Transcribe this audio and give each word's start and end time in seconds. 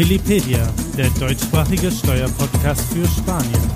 Willipedia, 0.00 0.66
der 0.96 1.10
deutschsprachige 1.20 1.90
Steuerpodcast 1.90 2.90
für 2.90 3.06
Spanien. 3.06 3.70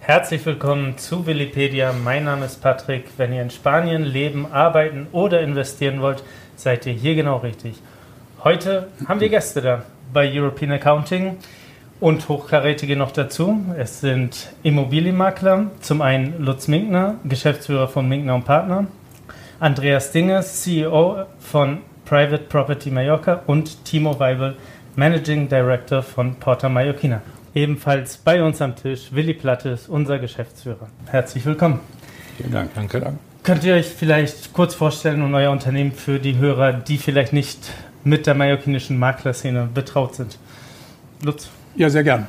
Herzlich 0.00 0.44
willkommen 0.44 0.98
zu 0.98 1.24
Willipedia. 1.24 1.92
Mein 1.92 2.24
Name 2.24 2.46
ist 2.46 2.60
Patrick. 2.60 3.04
Wenn 3.16 3.32
ihr 3.32 3.42
in 3.42 3.50
Spanien 3.50 4.02
leben, 4.02 4.50
arbeiten 4.50 5.06
oder 5.12 5.40
investieren 5.40 6.00
wollt, 6.00 6.24
seid 6.56 6.84
ihr 6.86 6.94
hier 6.94 7.14
genau 7.14 7.36
richtig. 7.36 7.76
Heute 8.42 8.88
haben 9.06 9.20
wir 9.20 9.28
Gäste 9.28 9.62
da 9.62 9.82
bei 10.12 10.28
European 10.28 10.72
Accounting 10.72 11.36
und 12.00 12.28
Hochkarätige 12.28 12.96
noch 12.96 13.12
dazu. 13.12 13.64
Es 13.78 14.00
sind 14.00 14.52
Immobilienmakler, 14.64 15.70
zum 15.78 16.02
einen 16.02 16.42
Lutz 16.42 16.66
Minkner, 16.66 17.18
Geschäftsführer 17.22 17.86
von 17.86 18.08
Minkner 18.08 18.34
und 18.34 18.46
Partner, 18.46 18.88
Andreas 19.60 20.10
Dingers, 20.10 20.62
CEO 20.62 21.26
von 21.38 21.78
Private 22.04 22.44
Property 22.44 22.90
Mallorca 22.90 23.42
und 23.46 23.84
Timo 23.84 24.18
Weibel, 24.18 24.56
Managing 24.96 25.48
Director 25.48 26.02
von 26.02 26.34
Porta 26.36 26.68
Mallorquina. 26.68 27.22
Ebenfalls 27.54 28.16
bei 28.16 28.42
uns 28.42 28.60
am 28.60 28.76
Tisch 28.76 29.12
Willi 29.12 29.34
Plattes, 29.34 29.88
unser 29.88 30.18
Geschäftsführer. 30.18 30.88
Herzlich 31.06 31.46
willkommen. 31.46 31.80
Vielen 32.36 32.52
Dank. 32.52 32.74
Danke. 32.74 33.14
Könnt 33.42 33.64
ihr 33.64 33.74
euch 33.74 33.86
vielleicht 33.86 34.52
kurz 34.52 34.74
vorstellen 34.74 35.22
und 35.22 35.34
euer 35.34 35.50
Unternehmen 35.50 35.92
für 35.92 36.18
die 36.18 36.36
Hörer, 36.36 36.72
die 36.72 36.98
vielleicht 36.98 37.32
nicht 37.32 37.70
mit 38.02 38.26
der 38.26 38.34
mallorquinischen 38.34 38.98
Maklerszene 38.98 39.68
betraut 39.72 40.14
sind? 40.14 40.38
Lutz. 41.22 41.48
Ja, 41.76 41.90
sehr 41.90 42.04
gern. 42.04 42.26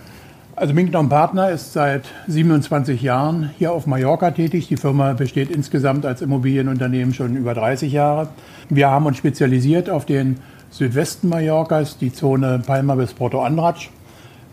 Also 0.57 0.73
Minkner 0.73 1.03
Partner 1.03 1.49
ist 1.49 1.73
seit 1.73 2.05
27 2.27 3.01
Jahren 3.01 3.51
hier 3.57 3.73
auf 3.73 3.87
Mallorca 3.87 4.31
tätig. 4.31 4.69
Die 4.69 4.77
Firma 4.77 5.11
besteht 5.11 5.51
insgesamt 5.51 6.05
als 6.05 6.21
Immobilienunternehmen 6.21 7.13
schon 7.13 7.35
über 7.35 7.53
30 7.53 7.91
Jahre. 7.91 8.29
Wir 8.69 8.89
haben 8.89 9.05
uns 9.05 9.17
spezialisiert 9.17 9.89
auf 9.89 10.05
den 10.05 10.37
Südwesten 10.69 11.27
Mallorcas, 11.27 11.97
die 11.97 12.13
Zone 12.13 12.61
Palma 12.65 12.95
bis 12.95 13.13
Porto 13.13 13.41
Andratsch. 13.41 13.89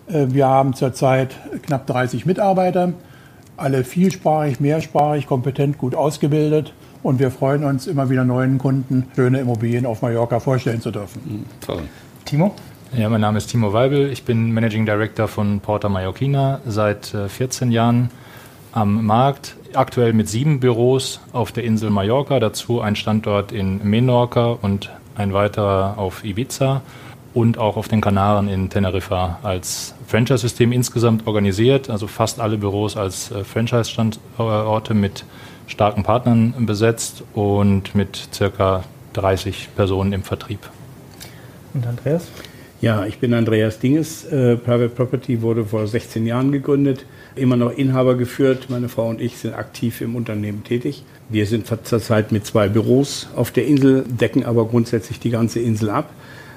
Äh, 0.09 0.27
wir 0.31 0.49
haben 0.49 0.75
zurzeit 0.75 1.37
knapp 1.63 1.87
30 1.87 2.27
Mitarbeiter, 2.27 2.95
alle 3.57 3.85
vielsprachig, 3.85 4.59
mehrsprachig, 4.59 5.29
kompetent, 5.29 5.79
gut 5.79 5.95
ausgebildet. 5.95 6.73
Und 7.05 7.21
wir 7.21 7.31
freuen 7.31 7.63
uns, 7.63 7.87
immer 7.87 8.11
wieder 8.11 8.25
neuen 8.25 8.59
Kunden 8.59 9.07
schöne 9.15 9.39
Immobilien 9.39 9.87
auf 9.87 10.03
Mallorca 10.03 10.41
vorstellen 10.41 10.81
zu 10.81 10.91
dürfen. 10.91 11.23
Mhm, 11.25 11.45
toll. 11.61 11.83
Timo? 12.25 12.55
Ja, 12.95 13.09
mein 13.09 13.23
Name 13.23 13.39
ist 13.39 13.47
Timo 13.47 13.73
Weibel. 13.73 14.13
Ich 14.13 14.25
bin 14.25 14.53
Managing 14.53 14.85
Director 14.85 15.27
von 15.27 15.61
Porta 15.61 15.89
Mallorquina 15.89 16.61
seit 16.67 17.07
14 17.07 17.71
äh, 17.71 17.75
Jahren 17.75 18.11
am 18.73 19.07
Markt. 19.07 19.57
Aktuell 19.73 20.13
mit 20.13 20.29
sieben 20.29 20.61
Büros 20.61 21.19
auf 21.33 21.53
der 21.53 21.65
Insel 21.65 21.89
Mallorca, 21.89 22.39
dazu 22.39 22.83
ein 22.83 22.95
Standort 22.95 23.51
in 23.51 23.83
Menorca 23.83 24.59
und 24.61 24.91
ein 25.15 25.33
weiterer 25.33 25.95
auf 25.97 26.23
Ibiza 26.23 26.83
und 27.33 27.57
auch 27.57 27.79
auf 27.79 27.89
den 27.89 28.03
Kanaren 28.03 28.47
in 28.47 28.69
Teneriffa 28.69 29.39
als 29.43 29.95
Franchise-System 30.07 30.71
insgesamt 30.71 31.27
organisiert, 31.27 31.89
also 31.89 32.07
fast 32.07 32.41
alle 32.41 32.59
Büros 32.59 32.99
als 32.99 33.31
äh, 33.31 33.43
Franchise-Standorte 33.43 34.93
mit 34.93 35.25
starken 35.67 36.03
Partnern 36.03 36.67
besetzt 36.67 37.25
und 37.33 37.95
mit 37.95 38.29
circa 38.35 38.85
30 39.15 39.71
Personen 39.77 40.13
im 40.13 40.25
Vertrieb. 40.25 40.69
Und 41.73 41.87
Andreas? 41.87 42.29
Ja, 42.83 43.07
ich 43.07 43.19
bin 43.19 43.33
Andreas 43.33 43.79
Dinges. 43.79 44.25
Äh, 44.25 44.57
Private 44.57 44.89
Property 44.89 45.41
wurde 45.41 45.65
vor 45.65 45.87
16 45.87 46.27
Jahren 46.27 46.51
gegründet, 46.51 47.07
immer 47.37 47.57
noch 47.57 47.71
Inhaber 47.71 48.17
geführt. 48.17 48.71
Meine 48.71 48.89
Frau 48.89 49.09
und 49.09 49.21
ich 49.21 49.37
sind 49.37 49.55
aktiv 49.55 50.01
im 50.01 50.17
Unternehmen 50.17 50.65
tätig. 50.65 51.05
Wir 51.29 51.47
sind 51.47 51.69
zurzeit 51.69 52.33
mit 52.33 52.45
zwei 52.45 52.69
Büros 52.69 53.29
auf 53.37 53.53
der 53.53 53.67
Insel, 53.67 54.05
decken 54.09 54.45
aber 54.45 54.67
grundsätzlich 54.67 55.21
die 55.21 55.31
ganze 55.31 55.61
Insel 55.61 55.91
ab. 55.91 56.11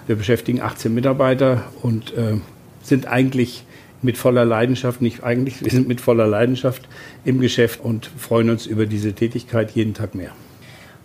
Wir 0.08 0.16
beschäftigen 0.16 0.62
18 0.62 0.96
Mitarbeiter 0.96 1.66
und 1.84 2.12
äh, 2.18 2.38
sind 2.82 3.06
eigentlich 3.06 3.64
mit 4.02 4.18
voller 4.18 4.46
Leidenschaft, 4.46 5.04
nicht 5.04 5.24
eigentlich, 5.24 5.64
wir 5.64 5.72
sind 5.72 5.88
mit 5.88 6.02
voller 6.02 6.26
Leidenschaft 6.26 6.90
im 7.24 7.40
Geschäft 7.40 7.82
und 7.82 8.10
freuen 8.18 8.50
uns 8.50 8.66
über 8.66 8.88
diese 8.88 9.14
Tätigkeit 9.14 9.72
jeden 9.72 9.94
Tag 9.94 10.16
mehr. 10.16 10.32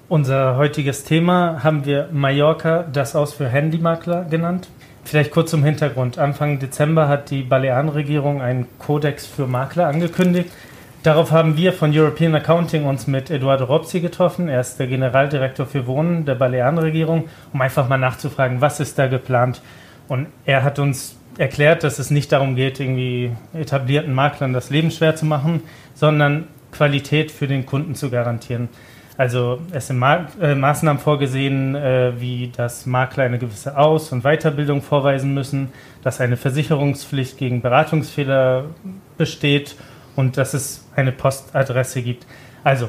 Unser 0.09 0.57
heutiges 0.57 1.05
Thema 1.05 1.63
haben 1.63 1.85
wir 1.85 2.09
Mallorca, 2.11 2.85
das 2.91 3.15
Aus 3.15 3.35
für 3.35 3.49
Handymakler 3.49 4.25
genannt. 4.25 4.69
Vielleicht 5.11 5.33
kurz 5.33 5.51
zum 5.51 5.65
Hintergrund. 5.65 6.19
Anfang 6.19 6.61
Dezember 6.61 7.09
hat 7.09 7.33
die 7.33 7.43
Balearenregierung 7.43 8.41
einen 8.41 8.69
Kodex 8.79 9.27
für 9.27 9.49
Makler 9.49 9.89
angekündigt. 9.89 10.53
Darauf 11.03 11.33
haben 11.33 11.57
wir 11.57 11.73
von 11.73 11.91
European 11.93 12.33
Accounting 12.37 12.85
uns 12.85 13.09
mit 13.09 13.29
Eduardo 13.29 13.65
Robsi 13.65 13.99
getroffen. 13.99 14.49
Er 14.49 14.61
ist 14.61 14.79
der 14.79 14.87
Generaldirektor 14.87 15.67
für 15.67 15.89
Wohnen 15.89 16.27
der 16.27 16.37
Balearenregierung, 16.37 17.29
um 17.53 17.61
einfach 17.61 17.89
mal 17.89 17.99
nachzufragen, 17.99 18.61
was 18.61 18.79
ist 18.79 19.01
da 19.01 19.09
geplant. 19.09 19.63
Und 20.07 20.29
er 20.45 20.63
hat 20.63 20.79
uns 20.79 21.17
erklärt, 21.39 21.83
dass 21.83 21.99
es 21.99 22.13
nicht 22.13 22.31
darum 22.31 22.55
geht, 22.55 22.79
irgendwie 22.79 23.33
etablierten 23.53 24.15
Maklern 24.15 24.53
das 24.53 24.71
Leben 24.71 24.93
schwer 24.93 25.17
zu 25.17 25.27
machen, 25.27 25.65
sondern 25.93 26.47
Qualität 26.71 27.33
für 27.33 27.49
den 27.49 27.67
Kunden 27.67 27.97
zu 27.97 28.11
garantieren. 28.11 28.69
Also 29.17 29.59
es 29.73 29.89
sind 29.89 29.99
Ma 29.99 30.27
äh, 30.41 30.55
Maßnahmen 30.55 31.01
vorgesehen, 31.01 31.75
äh, 31.75 32.13
wie 32.19 32.51
dass 32.57 32.87
Makler 32.87 33.25
eine 33.25 33.39
gewisse 33.39 33.77
Aus- 33.77 34.13
und 34.13 34.23
Weiterbildung 34.23 34.83
vorweisen 34.83 35.35
müssen, 35.35 35.73
dass 36.03 36.21
eine 36.21 36.37
Versicherungspflicht 36.37 37.37
gegen 37.37 37.61
Beratungsfehler 37.61 38.65
besteht 39.19 39.77
und 40.17 40.37
dass 40.37 40.55
es 40.55 40.89
eine 40.97 41.13
Postadresse 41.13 42.03
gibt. 42.03 42.27
Also, 42.65 42.89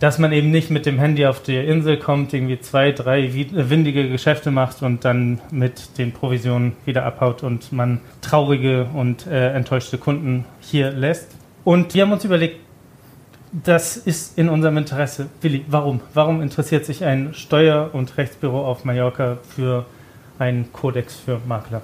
dass 0.00 0.18
man 0.18 0.32
eben 0.32 0.50
nicht 0.50 0.70
mit 0.70 0.86
dem 0.86 0.98
Handy 0.98 1.26
auf 1.26 1.42
die 1.42 1.56
Insel 1.56 1.98
kommt, 1.98 2.32
irgendwie 2.32 2.60
zwei, 2.60 2.92
drei 2.92 3.32
windige 3.32 4.08
Geschäfte 4.08 4.50
macht 4.50 4.82
und 4.82 5.04
dann 5.04 5.40
mit 5.50 5.98
den 5.98 6.12
Provisionen 6.12 6.76
wieder 6.84 7.04
abhaut 7.04 7.42
und 7.42 7.72
man 7.72 8.00
traurige 8.20 8.86
und 8.94 9.26
äh, 9.26 9.52
enttäuschte 9.52 9.98
Kunden 9.98 10.44
hier 10.60 10.92
lässt. 10.92 11.34
Und 11.64 11.94
wir 11.94 12.02
haben 12.02 12.12
uns 12.12 12.24
überlegt, 12.24 12.60
das 13.52 13.96
ist 13.96 14.38
in 14.38 14.48
unserem 14.48 14.76
Interesse. 14.76 15.28
Willi, 15.40 15.64
warum? 15.68 16.00
Warum 16.14 16.42
interessiert 16.42 16.84
sich 16.84 17.04
ein 17.04 17.34
Steuer- 17.34 17.90
und 17.92 18.16
Rechtsbüro 18.16 18.66
auf 18.66 18.84
Mallorca 18.84 19.38
für 19.54 19.86
einen 20.38 20.72
Kodex 20.72 21.16
für 21.16 21.40
Makler? 21.46 21.82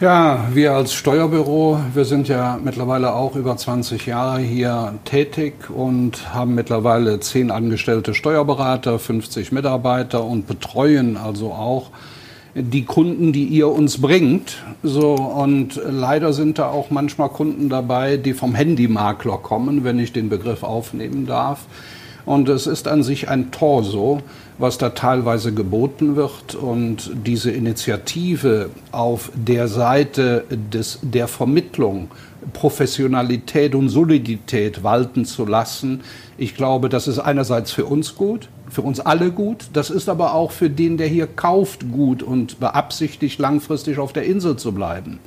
Ja, 0.00 0.48
wir 0.52 0.72
als 0.72 0.94
Steuerbüro, 0.94 1.78
wir 1.94 2.04
sind 2.04 2.26
ja 2.26 2.58
mittlerweile 2.60 3.12
auch 3.12 3.36
über 3.36 3.56
20 3.56 4.06
Jahre 4.06 4.40
hier 4.40 4.94
tätig 5.04 5.70
und 5.70 6.34
haben 6.34 6.56
mittlerweile 6.56 7.20
zehn 7.20 7.52
angestellte 7.52 8.12
Steuerberater, 8.12 8.98
50 8.98 9.52
Mitarbeiter 9.52 10.24
und 10.24 10.48
betreuen 10.48 11.16
also 11.16 11.52
auch 11.52 11.90
die 12.54 12.84
Kunden, 12.84 13.32
die 13.32 13.44
ihr 13.44 13.68
uns 13.68 14.00
bringt. 14.00 14.62
So, 14.82 15.14
und 15.14 15.80
leider 15.88 16.32
sind 16.32 16.58
da 16.58 16.68
auch 16.68 16.90
manchmal 16.90 17.30
Kunden 17.30 17.68
dabei, 17.68 18.16
die 18.16 18.34
vom 18.34 18.54
Handymakler 18.54 19.38
kommen, 19.38 19.84
wenn 19.84 19.98
ich 19.98 20.12
den 20.12 20.28
Begriff 20.28 20.62
aufnehmen 20.62 21.26
darf. 21.26 21.66
Und 22.24 22.48
es 22.48 22.66
ist 22.66 22.86
an 22.86 23.02
sich 23.02 23.28
ein 23.28 23.50
Torso, 23.50 24.20
was 24.58 24.78
da 24.78 24.90
teilweise 24.90 25.52
geboten 25.52 26.14
wird. 26.14 26.54
Und 26.54 27.10
diese 27.26 27.50
Initiative 27.50 28.70
auf 28.92 29.32
der 29.34 29.66
Seite 29.66 30.44
des, 30.50 31.00
der 31.02 31.26
Vermittlung, 31.26 32.08
Professionalität 32.52 33.74
und 33.74 33.88
Solidität 33.88 34.84
walten 34.84 35.24
zu 35.24 35.46
lassen, 35.46 36.02
ich 36.38 36.54
glaube, 36.54 36.88
das 36.88 37.08
ist 37.08 37.18
einerseits 37.18 37.72
für 37.72 37.86
uns 37.86 38.14
gut, 38.14 38.48
für 38.72 38.82
uns 38.82 39.00
alle 39.00 39.30
gut. 39.30 39.66
Das 39.74 39.90
ist 39.90 40.08
aber 40.08 40.34
auch 40.34 40.50
für 40.50 40.70
den, 40.70 40.96
der 40.96 41.06
hier 41.06 41.26
kauft, 41.26 41.92
gut 41.92 42.22
und 42.22 42.58
beabsichtigt, 42.58 43.38
langfristig 43.38 43.98
auf 43.98 44.12
der 44.12 44.24
Insel 44.24 44.56
zu 44.56 44.72
bleiben. 44.72 45.20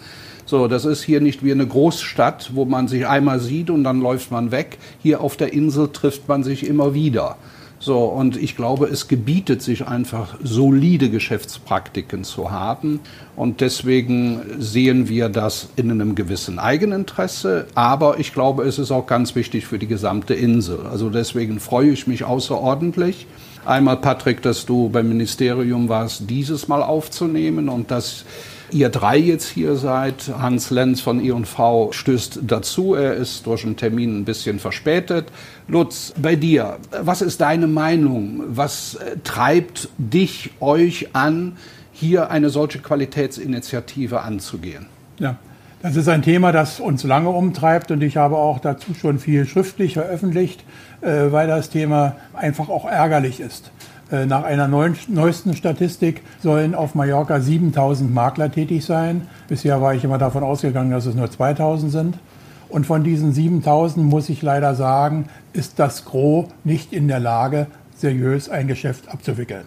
So, 0.47 0.67
das 0.67 0.85
ist 0.85 1.03
hier 1.03 1.21
nicht 1.21 1.43
wie 1.43 1.51
eine 1.51 1.65
Großstadt, 1.65 2.51
wo 2.53 2.65
man 2.65 2.87
sich 2.87 3.07
einmal 3.07 3.39
sieht 3.39 3.69
und 3.69 3.83
dann 3.83 4.01
läuft 4.01 4.31
man 4.31 4.51
weg. 4.51 4.77
Hier 5.01 5.21
auf 5.21 5.37
der 5.37 5.53
Insel 5.53 5.89
trifft 5.89 6.27
man 6.27 6.43
sich 6.43 6.67
immer 6.67 6.93
wieder. 6.93 7.37
So, 7.79 8.05
und 8.05 8.37
ich 8.37 8.55
glaube, 8.55 8.87
es 8.87 9.07
gebietet 9.07 9.61
sich 9.61 9.87
einfach, 9.87 10.37
solide 10.41 11.09
Geschäftspraktiken 11.09 12.23
zu 12.23 12.51
haben. 12.51 13.01
Und 13.35 13.61
deswegen 13.61 14.41
sehen 14.59 15.09
wir 15.09 15.29
das 15.29 15.69
in 15.75 15.91
einem 15.91 16.15
gewissen 16.15 16.57
Eigeninteresse. 16.57 17.67
Aber 17.75 18.19
ich 18.19 18.33
glaube, 18.33 18.63
es 18.63 18.79
ist 18.79 18.91
auch 18.91 19.07
ganz 19.07 19.35
wichtig 19.35 19.67
für 19.67 19.77
die 19.77 19.87
gesamte 19.87 20.33
Insel. 20.33 20.85
Also 20.89 21.09
deswegen 21.09 21.59
freue 21.59 21.91
ich 21.91 22.07
mich 22.07 22.23
außerordentlich. 22.23 23.27
Einmal, 23.65 23.97
Patrick, 23.97 24.41
dass 24.41 24.65
du 24.65 24.89
beim 24.89 25.09
Ministerium 25.09 25.89
warst, 25.89 26.29
dieses 26.29 26.67
Mal 26.67 26.83
aufzunehmen 26.83 27.67
und 27.67 27.91
dass 27.91 28.23
ihr 28.71 28.89
drei 28.89 29.17
jetzt 29.17 29.47
hier 29.49 29.75
seid. 29.75 30.31
Hans 30.39 30.69
Lenz 30.69 31.01
von 31.01 31.23
I&V 31.23 31.91
stößt 31.91 32.39
dazu. 32.43 32.95
Er 32.95 33.13
ist 33.15 33.45
durch 33.45 33.65
einen 33.65 33.77
Termin 33.77 34.19
ein 34.19 34.25
bisschen 34.25 34.59
verspätet. 34.59 35.27
Lutz, 35.67 36.13
bei 36.21 36.35
dir, 36.35 36.77
was 37.01 37.21
ist 37.21 37.41
deine 37.41 37.67
Meinung? 37.67 38.43
Was 38.47 38.95
äh, 38.95 39.17
treibt 39.23 39.89
dich, 39.97 40.51
euch 40.59 41.09
an, 41.13 41.57
hier 41.91 42.29
eine 42.29 42.49
solche 42.49 42.79
Qualitätsinitiative 42.79 44.21
anzugehen? 44.21 44.87
Ja. 45.19 45.37
Das 45.81 45.95
ist 45.95 46.07
ein 46.07 46.23
Thema, 46.23 46.51
das 46.51 46.79
uns 46.79 47.03
lange 47.03 47.29
umtreibt 47.29 47.91
und 47.91 48.01
ich 48.01 48.17
habe 48.17 48.37
auch 48.37 48.57
dazu 48.57 48.95
schon 48.95 49.19
viel 49.19 49.45
schriftlich 49.45 49.93
veröffentlicht, 49.93 50.63
äh, 51.01 51.31
weil 51.31 51.47
das 51.47 51.69
Thema 51.69 52.15
einfach 52.33 52.69
auch 52.69 52.85
ärgerlich 52.85 53.39
ist. 53.39 53.71
Äh, 54.11 54.27
nach 54.27 54.43
einer 54.43 54.67
neuesten 54.67 55.55
Statistik 55.55 56.21
sollen 56.41 56.75
auf 56.75 56.93
Mallorca 56.93 57.39
7000 57.39 58.13
Makler 58.13 58.51
tätig 58.51 58.85
sein. 58.85 59.27
Bisher 59.47 59.81
war 59.81 59.95
ich 59.95 60.03
immer 60.03 60.19
davon 60.19 60.43
ausgegangen, 60.43 60.91
dass 60.91 61.07
es 61.07 61.15
nur 61.15 61.31
2000 61.31 61.91
sind. 61.91 62.17
Und 62.69 62.85
von 62.85 63.03
diesen 63.03 63.33
7000 63.33 64.05
muss 64.05 64.29
ich 64.29 64.41
leider 64.41 64.75
sagen, 64.75 65.25
ist 65.53 65.79
das 65.79 66.05
Gros 66.05 66.47
nicht 66.63 66.93
in 66.93 67.07
der 67.07 67.19
Lage, 67.19 67.67
seriös 67.95 68.49
ein 68.49 68.67
Geschäft 68.67 69.09
abzuwickeln. 69.09 69.65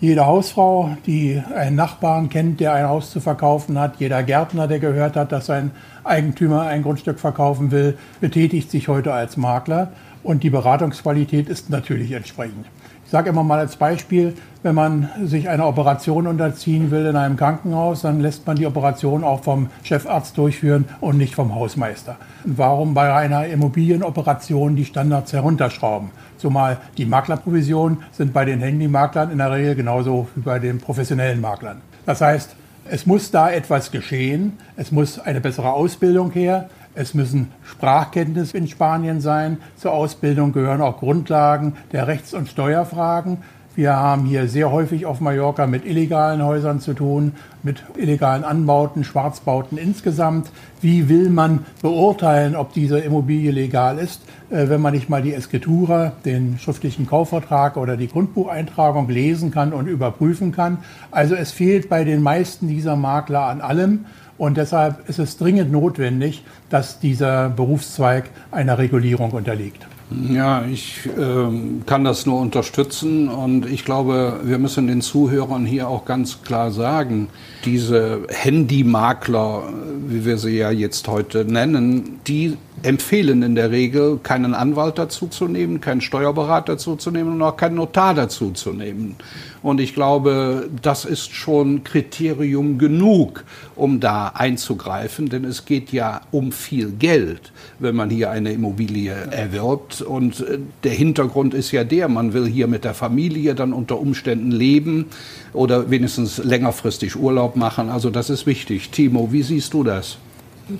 Jede 0.00 0.26
Hausfrau, 0.26 0.96
die 1.06 1.40
einen 1.54 1.76
Nachbarn 1.76 2.28
kennt, 2.28 2.58
der 2.58 2.72
ein 2.72 2.88
Haus 2.88 3.12
zu 3.12 3.20
verkaufen 3.20 3.78
hat, 3.78 4.00
jeder 4.00 4.22
Gärtner, 4.24 4.66
der 4.66 4.80
gehört 4.80 5.14
hat, 5.14 5.30
dass 5.30 5.46
sein 5.46 5.70
Eigentümer 6.02 6.62
ein 6.62 6.82
Grundstück 6.82 7.20
verkaufen 7.20 7.70
will, 7.70 7.96
betätigt 8.20 8.70
sich 8.70 8.88
heute 8.88 9.14
als 9.14 9.36
Makler 9.36 9.92
und 10.24 10.42
die 10.42 10.50
Beratungsqualität 10.50 11.48
ist 11.48 11.70
natürlich 11.70 12.10
entsprechend 12.12 12.66
sage 13.12 13.28
immer 13.28 13.44
mal 13.44 13.58
als 13.58 13.76
Beispiel, 13.76 14.34
wenn 14.62 14.74
man 14.74 15.10
sich 15.22 15.46
einer 15.50 15.68
Operation 15.68 16.26
unterziehen 16.26 16.90
will 16.90 17.04
in 17.04 17.14
einem 17.14 17.36
Krankenhaus, 17.36 18.00
dann 18.00 18.20
lässt 18.20 18.46
man 18.46 18.56
die 18.56 18.66
Operation 18.66 19.22
auch 19.22 19.42
vom 19.42 19.68
Chefarzt 19.82 20.38
durchführen 20.38 20.86
und 21.02 21.18
nicht 21.18 21.34
vom 21.34 21.54
Hausmeister. 21.54 22.16
warum 22.44 22.94
bei 22.94 23.12
einer 23.14 23.46
Immobilienoperation 23.48 24.76
die 24.76 24.86
Standards 24.86 25.34
herunterschrauben? 25.34 26.08
Zumal 26.38 26.78
die 26.96 27.04
Maklerprovisionen 27.04 27.98
sind 28.12 28.32
bei 28.32 28.46
den 28.46 28.60
Handymaklern 28.60 29.30
in 29.30 29.38
der 29.38 29.52
Regel 29.52 29.74
genauso 29.74 30.28
wie 30.34 30.40
bei 30.40 30.58
den 30.58 30.78
professionellen 30.78 31.42
Maklern. 31.42 31.82
Das 32.06 32.22
heißt, 32.22 32.56
es 32.88 33.04
muss 33.04 33.30
da 33.30 33.50
etwas 33.50 33.90
geschehen, 33.90 34.58
es 34.76 34.90
muss 34.90 35.18
eine 35.18 35.42
bessere 35.42 35.72
Ausbildung 35.72 36.30
her, 36.30 36.70
es 36.94 37.14
müssen 37.14 37.50
Sprachkenntnisse 37.64 38.56
in 38.58 38.68
Spanien 38.68 39.20
sein. 39.20 39.58
Zur 39.76 39.92
Ausbildung 39.92 40.52
gehören 40.52 40.82
auch 40.82 40.98
Grundlagen 40.98 41.74
der 41.92 42.06
Rechts- 42.06 42.34
und 42.34 42.48
Steuerfragen. 42.48 43.38
Wir 43.74 43.96
haben 43.96 44.26
hier 44.26 44.48
sehr 44.48 44.70
häufig 44.70 45.06
auf 45.06 45.20
Mallorca 45.20 45.66
mit 45.66 45.86
illegalen 45.86 46.44
Häusern 46.44 46.80
zu 46.80 46.92
tun, 46.92 47.32
mit 47.62 47.82
illegalen 47.96 48.44
Anbauten, 48.44 49.02
Schwarzbauten 49.02 49.78
insgesamt. 49.78 50.50
Wie 50.82 51.08
will 51.08 51.30
man 51.30 51.60
beurteilen, 51.80 52.54
ob 52.54 52.74
diese 52.74 52.98
Immobilie 52.98 53.50
legal 53.50 53.96
ist, 53.96 54.20
äh, 54.50 54.68
wenn 54.68 54.82
man 54.82 54.92
nicht 54.92 55.08
mal 55.08 55.22
die 55.22 55.32
Escritura, 55.32 56.12
den 56.26 56.58
schriftlichen 56.58 57.06
Kaufvertrag 57.06 57.78
oder 57.78 57.96
die 57.96 58.08
Grundbucheintragung 58.08 59.08
lesen 59.08 59.50
kann 59.50 59.72
und 59.72 59.86
überprüfen 59.86 60.52
kann? 60.52 60.78
Also 61.10 61.34
es 61.34 61.50
fehlt 61.50 61.88
bei 61.88 62.04
den 62.04 62.20
meisten 62.20 62.68
dieser 62.68 62.96
Makler 62.96 63.46
an 63.46 63.62
allem. 63.62 64.04
Und 64.42 64.56
deshalb 64.56 65.08
ist 65.08 65.20
es 65.20 65.36
dringend 65.36 65.70
notwendig, 65.70 66.42
dass 66.68 66.98
dieser 66.98 67.48
Berufszweig 67.48 68.28
einer 68.50 68.76
Regulierung 68.76 69.30
unterliegt. 69.30 69.86
Ja, 70.30 70.64
ich 70.64 71.06
äh, 71.06 71.84
kann 71.86 72.02
das 72.02 72.26
nur 72.26 72.40
unterstützen 72.40 73.28
und 73.28 73.66
ich 73.66 73.84
glaube, 73.84 74.40
wir 74.42 74.58
müssen 74.58 74.88
den 74.88 75.00
Zuhörern 75.00 75.64
hier 75.64 75.86
auch 75.86 76.06
ganz 76.06 76.42
klar 76.42 76.72
sagen, 76.72 77.28
diese 77.64 78.22
Handymakler, 78.30 79.62
wie 80.08 80.24
wir 80.24 80.38
sie 80.38 80.58
ja 80.58 80.72
jetzt 80.72 81.06
heute 81.06 81.44
nennen, 81.44 82.18
die 82.26 82.56
empfehlen 82.82 83.44
in 83.44 83.54
der 83.54 83.70
Regel, 83.70 84.18
keinen 84.24 84.54
Anwalt 84.54 84.98
dazu 84.98 85.28
zu 85.28 85.46
nehmen, 85.46 85.80
keinen 85.80 86.00
Steuerberater 86.00 86.72
dazu 86.72 86.96
zu 86.96 87.12
nehmen 87.12 87.34
und 87.34 87.42
auch 87.42 87.56
keinen 87.56 87.76
Notar 87.76 88.14
dazu 88.14 88.50
zu 88.50 88.72
nehmen. 88.72 89.14
Und 89.62 89.80
ich 89.80 89.94
glaube, 89.94 90.68
das 90.82 91.04
ist 91.04 91.32
schon 91.32 91.84
Kriterium 91.84 92.78
genug, 92.78 93.44
um 93.76 94.00
da 94.00 94.28
einzugreifen, 94.34 95.28
denn 95.28 95.44
es 95.44 95.64
geht 95.64 95.92
ja 95.92 96.22
um 96.32 96.50
viel 96.50 96.90
Geld, 96.90 97.52
wenn 97.78 97.94
man 97.94 98.10
hier 98.10 98.30
eine 98.30 98.52
Immobilie 98.52 99.12
erwirbt. 99.12 100.02
Und 100.02 100.40
äh, 100.40 100.58
der 100.82 100.92
Hintergrund 100.92 101.54
ist 101.54 101.70
ja 101.70 101.84
der, 101.84 102.08
man 102.08 102.32
will 102.32 102.46
hier 102.46 102.66
mit 102.66 102.84
der 102.84 102.94
Familie 102.94 103.54
dann 103.54 103.72
unter 103.72 104.00
Umständen 104.00 104.50
leben 104.50 105.06
oder 105.52 105.90
wenigstens 105.90 106.38
längerfristig 106.38 107.16
Urlaub 107.16 107.54
machen. 107.54 107.88
Also 107.88 108.10
das 108.10 108.30
ist 108.30 108.46
wichtig. 108.46 108.90
Timo, 108.90 109.32
wie 109.32 109.42
siehst 109.42 109.74
du 109.74 109.84
das? 109.84 110.18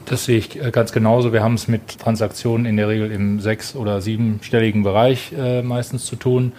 Das 0.06 0.24
sehe 0.24 0.38
ich 0.38 0.60
äh, 0.60 0.70
ganz 0.70 0.92
genauso. 0.92 1.32
Wir 1.32 1.42
haben 1.42 1.54
es 1.54 1.68
mit 1.68 1.98
Transaktionen 1.98 2.66
in 2.66 2.76
der 2.76 2.88
Regel 2.88 3.12
im 3.12 3.40
sechs- 3.40 3.76
oder 3.76 4.00
siebenstelligen 4.00 4.82
Bereich 4.82 5.32
äh, 5.36 5.62
meistens 5.62 6.06
zu 6.06 6.16
tun. 6.16 6.52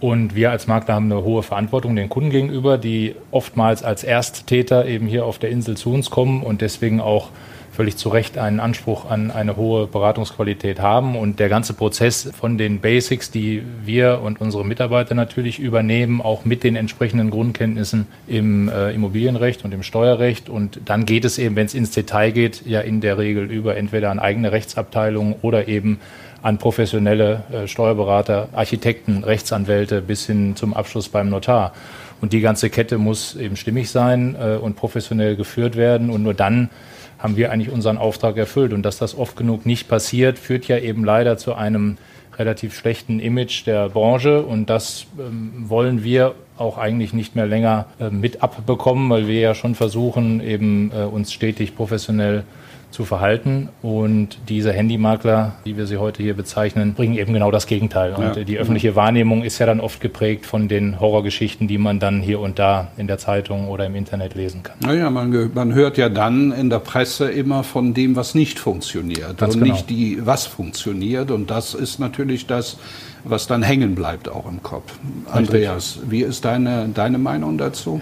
Und 0.00 0.36
wir 0.36 0.50
als 0.50 0.66
Makler 0.66 0.94
haben 0.94 1.10
eine 1.10 1.24
hohe 1.24 1.42
Verantwortung 1.42 1.96
den 1.96 2.08
Kunden 2.08 2.30
gegenüber, 2.30 2.78
die 2.78 3.16
oftmals 3.30 3.82
als 3.82 4.04
Ersttäter 4.04 4.86
eben 4.86 5.06
hier 5.06 5.24
auf 5.24 5.38
der 5.38 5.50
Insel 5.50 5.76
zu 5.76 5.92
uns 5.92 6.10
kommen 6.10 6.42
und 6.42 6.60
deswegen 6.60 7.00
auch 7.00 7.30
völlig 7.78 7.96
zu 7.96 8.08
Recht 8.08 8.38
einen 8.38 8.58
Anspruch 8.58 9.08
an 9.08 9.30
eine 9.30 9.56
hohe 9.56 9.86
Beratungsqualität 9.86 10.80
haben. 10.80 11.16
Und 11.16 11.38
der 11.38 11.48
ganze 11.48 11.74
Prozess 11.74 12.28
von 12.36 12.58
den 12.58 12.80
Basics, 12.80 13.30
die 13.30 13.62
wir 13.84 14.20
und 14.20 14.40
unsere 14.40 14.64
Mitarbeiter 14.64 15.14
natürlich 15.14 15.60
übernehmen, 15.60 16.20
auch 16.20 16.44
mit 16.44 16.64
den 16.64 16.74
entsprechenden 16.74 17.30
Grundkenntnissen 17.30 18.08
im 18.26 18.68
äh, 18.68 18.90
Immobilienrecht 18.90 19.64
und 19.64 19.72
im 19.72 19.84
Steuerrecht. 19.84 20.48
Und 20.48 20.80
dann 20.86 21.06
geht 21.06 21.24
es 21.24 21.38
eben, 21.38 21.54
wenn 21.54 21.66
es 21.66 21.74
ins 21.74 21.92
Detail 21.92 22.32
geht, 22.32 22.66
ja 22.66 22.80
in 22.80 23.00
der 23.00 23.16
Regel 23.16 23.48
über 23.48 23.76
entweder 23.76 24.10
eine 24.10 24.22
eigene 24.22 24.50
Rechtsabteilung 24.50 25.36
oder 25.42 25.68
eben 25.68 26.00
an 26.42 26.58
professionelle 26.58 27.42
äh, 27.52 27.66
Steuerberater, 27.66 28.48
Architekten, 28.52 29.24
Rechtsanwälte 29.24 30.00
bis 30.00 30.26
hin 30.26 30.56
zum 30.56 30.74
Abschluss 30.74 31.08
beim 31.08 31.28
Notar. 31.28 31.72
Und 32.20 32.32
die 32.32 32.40
ganze 32.40 32.70
Kette 32.70 32.98
muss 32.98 33.36
eben 33.36 33.56
stimmig 33.56 33.90
sein 33.90 34.36
äh, 34.40 34.56
und 34.56 34.76
professionell 34.76 35.36
geführt 35.36 35.76
werden. 35.76 36.10
Und 36.10 36.22
nur 36.22 36.34
dann 36.34 36.70
haben 37.18 37.36
wir 37.36 37.50
eigentlich 37.50 37.70
unseren 37.70 37.98
Auftrag 37.98 38.36
erfüllt. 38.36 38.72
Und 38.72 38.82
dass 38.82 38.98
das 38.98 39.16
oft 39.16 39.36
genug 39.36 39.66
nicht 39.66 39.88
passiert, 39.88 40.38
führt 40.38 40.66
ja 40.68 40.78
eben 40.78 41.04
leider 41.04 41.36
zu 41.38 41.54
einem 41.54 41.98
relativ 42.38 42.76
schlechten 42.76 43.18
Image 43.18 43.66
der 43.66 43.88
Branche. 43.88 44.42
Und 44.42 44.70
das 44.70 45.06
ähm, 45.18 45.52
wollen 45.68 46.04
wir 46.04 46.34
auch 46.56 46.78
eigentlich 46.78 47.12
nicht 47.12 47.34
mehr 47.34 47.46
länger 47.46 47.86
äh, 47.98 48.10
mit 48.10 48.42
abbekommen, 48.42 49.10
weil 49.10 49.26
wir 49.26 49.40
ja 49.40 49.54
schon 49.54 49.74
versuchen, 49.74 50.40
eben 50.40 50.90
uns 50.90 51.32
stetig 51.32 51.76
professionell 51.76 52.44
zu 52.90 53.04
verhalten. 53.04 53.68
Und 53.82 54.38
diese 54.48 54.72
Handymakler, 54.72 55.52
wie 55.64 55.76
wir 55.76 55.86
sie 55.86 55.98
heute 55.98 56.22
hier 56.22 56.34
bezeichnen, 56.34 56.94
bringen 56.94 57.14
eben 57.14 57.32
genau 57.32 57.50
das 57.50 57.66
Gegenteil. 57.66 58.14
Und 58.14 58.36
ja. 58.36 58.44
die 58.44 58.58
öffentliche 58.58 58.96
Wahrnehmung 58.96 59.42
ist 59.42 59.58
ja 59.58 59.66
dann 59.66 59.80
oft 59.80 60.00
geprägt 60.00 60.46
von 60.46 60.68
den 60.68 60.98
Horrorgeschichten, 60.98 61.68
die 61.68 61.78
man 61.78 62.00
dann 62.00 62.20
hier 62.22 62.40
und 62.40 62.58
da 62.58 62.88
in 62.96 63.06
der 63.06 63.18
Zeitung 63.18 63.68
oder 63.68 63.86
im 63.86 63.94
Internet 63.94 64.34
lesen 64.34 64.62
kann. 64.62 64.76
Naja, 64.80 65.10
man, 65.10 65.50
man 65.54 65.74
hört 65.74 65.98
ja 65.98 66.08
dann 66.08 66.52
in 66.52 66.70
der 66.70 66.78
Presse 66.78 67.30
immer 67.30 67.62
von 67.64 67.94
dem, 67.94 68.16
was 68.16 68.34
nicht 68.34 68.58
funktioniert 68.58 69.38
Ganz 69.38 69.54
und 69.54 69.62
genau. 69.62 69.74
nicht 69.74 69.90
die, 69.90 70.18
was 70.24 70.46
funktioniert. 70.46 71.30
Und 71.30 71.50
das 71.50 71.74
ist 71.74 71.98
natürlich 71.98 72.46
das, 72.46 72.78
was 73.24 73.46
dann 73.46 73.62
hängen 73.62 73.94
bleibt 73.94 74.28
auch 74.28 74.48
im 74.48 74.62
Kopf. 74.62 74.94
Andreas, 75.30 76.00
wie 76.08 76.22
ist 76.22 76.44
deine, 76.44 76.88
deine 76.94 77.18
Meinung 77.18 77.58
dazu? 77.58 78.00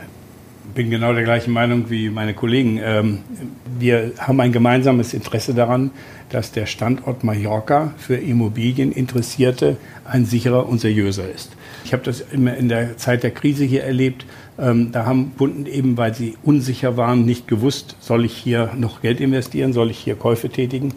Bin 0.74 0.90
genau 0.90 1.12
der 1.12 1.24
gleichen 1.24 1.52
Meinung 1.52 1.90
wie 1.90 2.10
meine 2.10 2.34
Kollegen. 2.34 2.78
Ähm, 2.82 3.18
wir 3.78 4.12
haben 4.18 4.40
ein 4.40 4.52
gemeinsames 4.52 5.14
Interesse 5.14 5.54
daran, 5.54 5.90
dass 6.30 6.52
der 6.52 6.66
Standort 6.66 7.24
Mallorca 7.24 7.94
für 7.96 8.16
Immobilieninteressierte 8.16 9.76
ein 10.04 10.26
sicherer 10.26 10.68
und 10.68 10.80
seriöser 10.80 11.30
ist. 11.30 11.56
Ich 11.84 11.92
habe 11.92 12.02
das 12.02 12.20
immer 12.20 12.56
in 12.56 12.68
der 12.68 12.96
Zeit 12.96 13.22
der 13.22 13.30
Krise 13.30 13.64
hier 13.64 13.84
erlebt. 13.84 14.26
Ähm, 14.58 14.90
da 14.92 15.06
haben 15.06 15.32
Kunden 15.36 15.66
eben, 15.66 15.96
weil 15.96 16.14
sie 16.14 16.36
unsicher 16.42 16.96
waren, 16.96 17.24
nicht 17.24 17.46
gewusst, 17.46 17.96
soll 18.00 18.24
ich 18.24 18.36
hier 18.36 18.72
noch 18.76 19.02
Geld 19.02 19.20
investieren, 19.20 19.72
soll 19.72 19.90
ich 19.90 19.98
hier 19.98 20.16
Käufe 20.16 20.48
tätigen. 20.48 20.92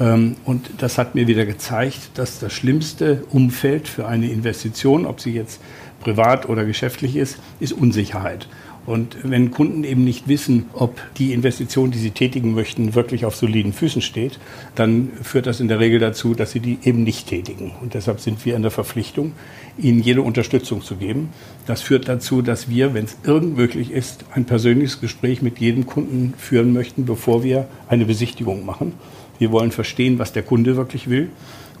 Ähm, 0.00 0.36
und 0.44 0.70
das 0.78 0.98
hat 0.98 1.14
mir 1.14 1.26
wieder 1.26 1.46
gezeigt, 1.46 2.10
dass 2.14 2.38
das 2.38 2.52
schlimmste 2.52 3.24
Umfeld 3.30 3.88
für 3.88 4.06
eine 4.06 4.30
Investition, 4.30 5.06
ob 5.06 5.20
sie 5.20 5.32
jetzt 5.32 5.60
privat 6.00 6.48
oder 6.48 6.64
geschäftlich 6.64 7.16
ist, 7.16 7.38
ist 7.60 7.72
Unsicherheit. 7.72 8.48
Und 8.86 9.16
wenn 9.22 9.50
Kunden 9.50 9.82
eben 9.82 10.04
nicht 10.04 10.28
wissen, 10.28 10.66
ob 10.74 11.00
die 11.16 11.32
Investition, 11.32 11.90
die 11.90 11.98
sie 11.98 12.10
tätigen 12.10 12.54
möchten, 12.54 12.94
wirklich 12.94 13.24
auf 13.24 13.34
soliden 13.34 13.72
Füßen 13.72 14.02
steht, 14.02 14.38
dann 14.74 15.10
führt 15.22 15.46
das 15.46 15.60
in 15.60 15.68
der 15.68 15.80
Regel 15.80 15.98
dazu, 15.98 16.34
dass 16.34 16.52
sie 16.52 16.60
die 16.60 16.78
eben 16.84 17.02
nicht 17.02 17.26
tätigen. 17.28 17.72
Und 17.80 17.94
deshalb 17.94 18.20
sind 18.20 18.44
wir 18.44 18.56
in 18.56 18.62
der 18.62 18.70
Verpflichtung, 18.70 19.32
ihnen 19.78 20.00
jede 20.00 20.20
Unterstützung 20.20 20.82
zu 20.82 20.96
geben. 20.96 21.30
Das 21.66 21.80
führt 21.80 22.08
dazu, 22.08 22.42
dass 22.42 22.68
wir, 22.68 22.92
wenn 22.92 23.06
es 23.06 23.16
irgend 23.24 23.56
möglich 23.56 23.90
ist, 23.90 24.26
ein 24.32 24.44
persönliches 24.44 25.00
Gespräch 25.00 25.40
mit 25.40 25.58
jedem 25.58 25.86
Kunden 25.86 26.34
führen 26.36 26.72
möchten, 26.74 27.06
bevor 27.06 27.42
wir 27.42 27.68
eine 27.88 28.04
Besichtigung 28.04 28.66
machen. 28.66 28.92
Wir 29.38 29.50
wollen 29.50 29.70
verstehen, 29.70 30.18
was 30.18 30.32
der 30.32 30.42
Kunde 30.42 30.76
wirklich 30.76 31.08
will. 31.08 31.30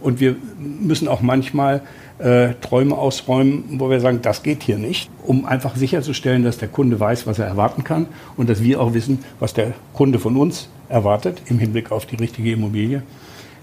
Und 0.00 0.20
wir 0.20 0.36
müssen 0.58 1.08
auch 1.08 1.22
manchmal 1.22 1.82
äh, 2.18 2.54
Träume 2.60 2.96
ausräumen, 2.96 3.64
wo 3.78 3.90
wir 3.90 4.00
sagen, 4.00 4.20
das 4.22 4.42
geht 4.42 4.62
hier 4.62 4.78
nicht, 4.78 5.10
um 5.24 5.44
einfach 5.44 5.76
sicherzustellen, 5.76 6.44
dass 6.44 6.58
der 6.58 6.68
Kunde 6.68 6.98
weiß, 6.98 7.26
was 7.26 7.38
er 7.38 7.46
erwarten 7.46 7.84
kann 7.84 8.06
und 8.36 8.48
dass 8.48 8.62
wir 8.62 8.80
auch 8.80 8.94
wissen, 8.94 9.24
was 9.40 9.54
der 9.54 9.72
Kunde 9.92 10.18
von 10.18 10.36
uns 10.36 10.68
erwartet 10.88 11.42
im 11.46 11.58
Hinblick 11.58 11.90
auf 11.90 12.06
die 12.06 12.16
richtige 12.16 12.52
Immobilie. 12.52 13.02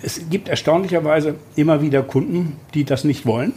Es 0.03 0.29
gibt 0.29 0.49
erstaunlicherweise 0.49 1.35
immer 1.55 1.81
wieder 1.81 2.01
Kunden, 2.01 2.57
die 2.73 2.83
das 2.83 3.03
nicht 3.03 3.25
wollen. 3.25 3.53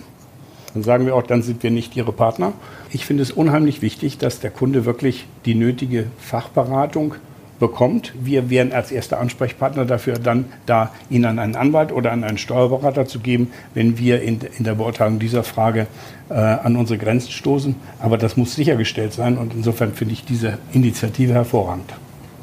Dann 0.74 0.82
sagen 0.82 1.06
wir 1.06 1.14
auch, 1.14 1.22
dann 1.22 1.42
sind 1.42 1.62
wir 1.62 1.70
nicht 1.70 1.96
ihre 1.96 2.12
Partner. 2.12 2.52
Ich 2.90 3.06
finde 3.06 3.22
es 3.22 3.30
unheimlich 3.30 3.80
wichtig, 3.80 4.18
dass 4.18 4.40
der 4.40 4.50
Kunde 4.50 4.84
wirklich 4.84 5.26
die 5.46 5.54
nötige 5.54 6.06
Fachberatung 6.18 7.14
bekommt. 7.58 8.12
Wir 8.20 8.50
wären 8.50 8.72
als 8.72 8.90
erster 8.90 9.20
Ansprechpartner 9.20 9.84
dafür 9.84 10.14
dann 10.14 10.46
da, 10.66 10.90
ihn 11.10 11.24
an 11.24 11.38
einen 11.38 11.56
Anwalt 11.56 11.92
oder 11.92 12.12
an 12.12 12.24
einen 12.24 12.38
Steuerberater 12.38 13.06
zu 13.06 13.20
geben, 13.20 13.50
wenn 13.74 13.98
wir 13.98 14.22
in, 14.22 14.40
in 14.58 14.64
der 14.64 14.74
Beurteilung 14.74 15.18
dieser 15.18 15.42
Frage 15.44 15.86
äh, 16.28 16.34
an 16.34 16.76
unsere 16.76 16.98
Grenzen 16.98 17.30
stoßen. 17.30 17.76
Aber 18.00 18.18
das 18.18 18.36
muss 18.36 18.54
sichergestellt 18.54 19.12
sein 19.12 19.38
und 19.38 19.54
insofern 19.54 19.92
finde 19.92 20.14
ich 20.14 20.24
diese 20.24 20.58
Initiative 20.72 21.32
hervorragend. 21.32 21.92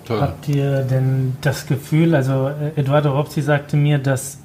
Habt 0.10 0.50
ihr 0.50 0.82
denn 0.82 1.38
das 1.41 1.68
Gefühl, 1.68 2.15
also 2.15 2.50
äh, 2.50 2.80
Eduardo 2.80 3.13
Robzi 3.13 3.41
sagte 3.41 3.77
mir, 3.77 3.98
dass 3.98 4.39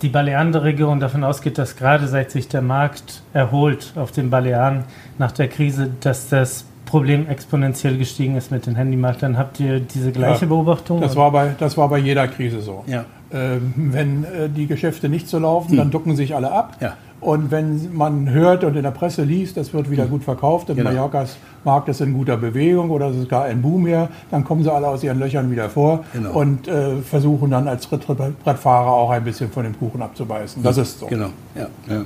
die 0.00 0.08
Balearenregierung 0.08 1.00
davon 1.00 1.22
ausgeht, 1.22 1.58
dass 1.58 1.76
gerade 1.76 2.08
seit 2.08 2.30
sich 2.30 2.48
der 2.48 2.62
Markt 2.62 3.22
erholt 3.32 3.92
auf 3.94 4.10
den 4.10 4.30
Balearen 4.30 4.84
nach 5.18 5.32
der 5.32 5.48
Krise, 5.48 5.90
dass 6.00 6.28
das 6.28 6.64
Problem 6.92 7.26
exponentiell 7.26 7.96
gestiegen 7.96 8.36
ist 8.36 8.50
mit 8.50 8.66
den 8.66 8.76
Handymaklern. 8.76 9.38
Habt 9.38 9.58
ihr 9.60 9.80
diese 9.80 10.12
gleiche 10.12 10.42
ja, 10.42 10.46
Beobachtung? 10.46 11.00
Das 11.00 11.16
war, 11.16 11.30
bei, 11.30 11.54
das 11.58 11.78
war 11.78 11.88
bei 11.88 11.96
jeder 11.96 12.28
Krise 12.28 12.60
so. 12.60 12.84
Ja. 12.86 13.06
Ähm, 13.32 13.72
wenn 13.76 14.24
äh, 14.24 14.50
die 14.50 14.66
Geschäfte 14.66 15.08
nicht 15.08 15.26
so 15.26 15.38
laufen, 15.38 15.70
hm. 15.70 15.78
dann 15.78 15.90
ducken 15.90 16.16
sich 16.16 16.34
alle 16.34 16.52
ab. 16.52 16.76
Ja. 16.82 16.98
Und 17.22 17.50
wenn 17.50 17.94
man 17.94 18.28
hört 18.28 18.62
und 18.62 18.76
in 18.76 18.82
der 18.82 18.90
Presse 18.90 19.22
liest, 19.22 19.56
das 19.56 19.72
wird 19.72 19.90
wieder 19.90 20.02
hm. 20.02 20.10
gut 20.10 20.24
verkauft 20.24 20.68
und 20.68 20.76
genau. 20.76 20.90
Mallorcas 20.90 21.38
Markt 21.64 21.88
ist 21.88 22.02
in 22.02 22.12
guter 22.12 22.36
Bewegung 22.36 22.90
oder 22.90 23.08
es 23.08 23.16
ist 23.16 23.30
gar 23.30 23.44
ein 23.44 23.62
Boom 23.62 23.86
hier, 23.86 24.10
dann 24.30 24.44
kommen 24.44 24.62
sie 24.62 24.70
alle 24.70 24.88
aus 24.88 25.02
ihren 25.02 25.18
Löchern 25.18 25.50
wieder 25.50 25.70
vor 25.70 26.04
genau. 26.12 26.32
und 26.32 26.68
äh, 26.68 26.96
versuchen 26.96 27.50
dann 27.50 27.68
als 27.68 27.88
Trittbrettfahrer 27.88 28.90
auch 28.90 29.08
ein 29.08 29.24
bisschen 29.24 29.50
von 29.50 29.64
dem 29.64 29.78
Kuchen 29.78 30.02
abzubeißen. 30.02 30.62
Das 30.62 30.76
ist 30.76 30.98
so. 30.98 31.06
Genau. 31.06 31.30
Ja. 31.54 31.68
Ja. 31.88 32.04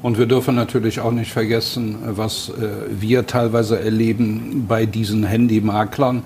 Und 0.00 0.18
wir 0.18 0.26
dürfen 0.26 0.54
natürlich 0.54 1.00
auch 1.00 1.10
nicht 1.10 1.32
vergessen, 1.32 1.96
was 2.04 2.50
äh, 2.50 2.68
wir 2.90 3.26
teilweise 3.26 3.80
erleben 3.80 4.66
bei 4.68 4.86
diesen 4.86 5.24
Handymaklern. 5.24 6.22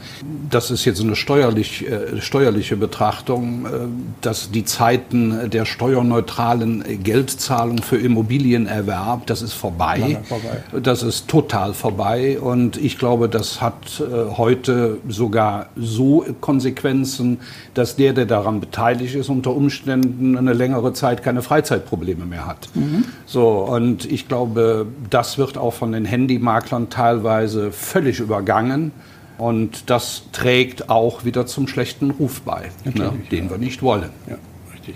Das 0.50 0.70
ist 0.70 0.84
jetzt 0.84 1.00
eine 1.00 1.16
steuerlich, 1.16 1.86
äh, 1.88 2.20
steuerliche 2.20 2.76
Betrachtung, 2.76 3.64
äh, 3.64 3.68
dass 4.20 4.50
die 4.50 4.64
Zeiten 4.64 5.50
der 5.50 5.64
steuerneutralen 5.64 6.84
Geldzahlung 7.02 7.78
für 7.78 7.96
Immobilienerwerb, 7.96 9.26
das 9.26 9.40
ist 9.40 9.54
vorbei. 9.54 10.18
vorbei. 10.28 10.80
Das 10.82 11.02
ist 11.02 11.28
total 11.28 11.72
vorbei. 11.72 12.38
Und 12.38 12.76
ich 12.76 12.98
glaube, 12.98 13.28
das 13.28 13.60
hat 13.60 14.02
heute 14.36 14.98
sogar 15.08 15.66
so 15.76 16.24
Konsequenzen, 16.40 17.38
dass 17.74 17.96
der, 17.96 18.12
der 18.12 18.26
daran 18.26 18.60
beteiligt 18.60 19.14
ist, 19.14 19.28
unter 19.28 19.54
Umständen 19.54 20.36
eine 20.36 20.52
längere 20.52 20.92
Zeit 20.92 21.22
keine 21.22 21.42
Freizeitprobleme 21.42 22.24
mehr 22.24 22.46
hat. 22.46 22.68
Mhm. 22.74 23.04
So, 23.26 23.61
und 23.68 24.10
ich 24.10 24.28
glaube, 24.28 24.86
das 25.10 25.38
wird 25.38 25.58
auch 25.58 25.72
von 25.72 25.92
den 25.92 26.04
Handymaklern 26.04 26.90
teilweise 26.90 27.72
völlig 27.72 28.20
übergangen. 28.20 28.92
Und 29.38 29.90
das 29.90 30.24
trägt 30.32 30.88
auch 30.88 31.24
wieder 31.24 31.46
zum 31.46 31.66
schlechten 31.66 32.10
Ruf 32.12 32.42
bei, 32.42 32.70
ne, 32.84 33.12
den 33.30 33.50
wir 33.50 33.58
nicht 33.58 33.82
wollen. 33.82 34.10
Ja, 34.28 34.36
richtig. 34.72 34.94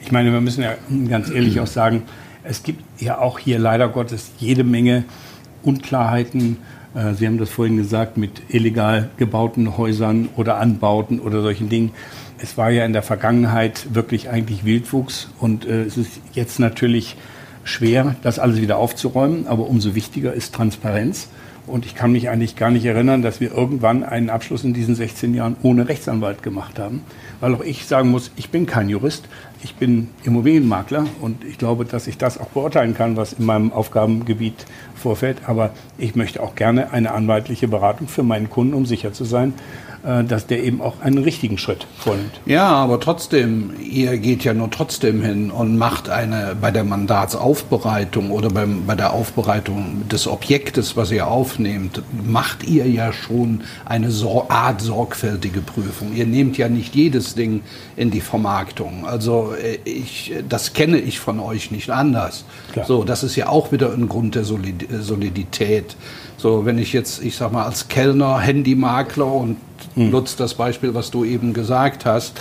Ich 0.00 0.12
meine, 0.12 0.32
wir 0.32 0.40
müssen 0.40 0.62
ja 0.62 0.74
ganz 1.08 1.28
ehrlich 1.28 1.60
auch 1.60 1.66
sagen, 1.66 2.04
es 2.44 2.62
gibt 2.62 2.82
ja 2.98 3.18
auch 3.18 3.38
hier 3.38 3.58
leider 3.58 3.88
Gottes 3.88 4.30
jede 4.38 4.64
Menge 4.64 5.04
Unklarheiten. 5.62 6.56
Äh, 6.94 7.12
Sie 7.14 7.26
haben 7.26 7.36
das 7.36 7.50
vorhin 7.50 7.76
gesagt 7.76 8.16
mit 8.16 8.42
illegal 8.48 9.10
gebauten 9.18 9.76
Häusern 9.76 10.30
oder 10.36 10.58
Anbauten 10.58 11.20
oder 11.20 11.42
solchen 11.42 11.68
Dingen. 11.68 11.90
Es 12.38 12.56
war 12.56 12.70
ja 12.70 12.86
in 12.86 12.92
der 12.92 13.02
Vergangenheit 13.02 13.94
wirklich 13.94 14.30
eigentlich 14.30 14.64
Wildwuchs 14.64 15.28
und 15.40 15.66
äh, 15.66 15.82
es 15.82 15.98
ist 15.98 16.20
jetzt 16.32 16.58
natürlich 16.58 17.16
schwer, 17.68 18.16
das 18.22 18.38
alles 18.38 18.60
wieder 18.60 18.78
aufzuräumen, 18.78 19.46
aber 19.46 19.68
umso 19.68 19.94
wichtiger 19.94 20.32
ist 20.32 20.54
Transparenz. 20.54 21.28
Und 21.66 21.84
ich 21.84 21.94
kann 21.94 22.12
mich 22.12 22.30
eigentlich 22.30 22.56
gar 22.56 22.70
nicht 22.70 22.86
erinnern, 22.86 23.20
dass 23.20 23.40
wir 23.40 23.52
irgendwann 23.52 24.02
einen 24.02 24.30
Abschluss 24.30 24.64
in 24.64 24.72
diesen 24.72 24.94
16 24.94 25.34
Jahren 25.34 25.56
ohne 25.62 25.86
Rechtsanwalt 25.86 26.42
gemacht 26.42 26.78
haben. 26.78 27.02
Weil 27.40 27.54
auch 27.54 27.60
ich 27.60 27.86
sagen 27.86 28.10
muss, 28.10 28.30
ich 28.36 28.48
bin 28.48 28.64
kein 28.66 28.88
Jurist, 28.88 29.28
ich 29.62 29.74
bin 29.74 30.08
Immobilienmakler 30.24 31.06
und 31.20 31.44
ich 31.44 31.58
glaube, 31.58 31.84
dass 31.84 32.06
ich 32.06 32.16
das 32.16 32.38
auch 32.38 32.48
beurteilen 32.48 32.94
kann, 32.94 33.16
was 33.16 33.34
in 33.34 33.44
meinem 33.44 33.72
Aufgabengebiet 33.72 34.64
vorfällt. 34.98 35.38
Aber 35.46 35.70
ich 35.96 36.14
möchte 36.14 36.42
auch 36.42 36.54
gerne 36.54 36.92
eine 36.92 37.12
anwaltliche 37.12 37.68
Beratung 37.68 38.08
für 38.08 38.22
meinen 38.22 38.50
Kunden, 38.50 38.74
um 38.74 38.86
sicher 38.86 39.12
zu 39.12 39.24
sein, 39.24 39.54
äh, 40.04 40.22
dass 40.22 40.46
der 40.46 40.62
eben 40.62 40.80
auch 40.80 41.00
einen 41.02 41.18
richtigen 41.18 41.58
Schritt 41.58 41.86
vornimmt. 41.98 42.40
Ja, 42.46 42.68
aber 42.68 43.00
trotzdem, 43.00 43.72
ihr 43.80 44.16
geht 44.18 44.44
ja 44.44 44.54
nur 44.54 44.70
trotzdem 44.70 45.22
hin 45.22 45.50
und 45.50 45.76
macht 45.76 46.08
eine 46.08 46.56
bei 46.60 46.70
der 46.70 46.84
Mandatsaufbereitung 46.84 48.30
oder 48.30 48.48
beim, 48.48 48.86
bei 48.86 48.94
der 48.94 49.12
Aufbereitung 49.12 50.08
des 50.08 50.28
Objektes, 50.28 50.96
was 50.96 51.10
ihr 51.10 51.26
aufnehmt, 51.26 52.02
macht 52.24 52.62
ihr 52.62 52.86
ja 52.88 53.12
schon 53.12 53.62
eine 53.84 54.12
so 54.12 54.46
Art 54.48 54.80
sorgfältige 54.80 55.62
Prüfung. 55.62 56.14
Ihr 56.14 56.26
nehmt 56.26 56.56
ja 56.58 56.68
nicht 56.68 56.94
jedes 56.94 57.34
Ding 57.34 57.62
in 57.96 58.12
die 58.12 58.20
Vermarktung. 58.20 59.04
Also 59.04 59.52
äh, 59.60 59.80
ich, 59.84 60.32
das 60.48 60.74
kenne 60.74 60.98
ich 60.98 61.18
von 61.18 61.40
euch 61.40 61.72
nicht 61.72 61.90
anders. 61.90 62.44
Klar. 62.72 62.86
So, 62.86 63.02
das 63.02 63.24
ist 63.24 63.34
ja 63.34 63.48
auch 63.48 63.72
wieder 63.72 63.92
ein 63.92 64.08
Grund 64.08 64.36
der 64.36 64.44
Solidität. 64.90 65.96
So, 66.36 66.64
wenn 66.64 66.78
ich 66.78 66.92
jetzt, 66.92 67.22
ich 67.22 67.36
sag 67.36 67.52
mal, 67.52 67.64
als 67.64 67.88
Kellner, 67.88 68.38
Handymakler 68.38 69.32
und 69.32 69.56
hm. 69.94 70.10
nutzt 70.10 70.40
das 70.40 70.54
Beispiel, 70.54 70.94
was 70.94 71.10
du 71.10 71.24
eben 71.24 71.52
gesagt 71.52 72.04
hast, 72.04 72.40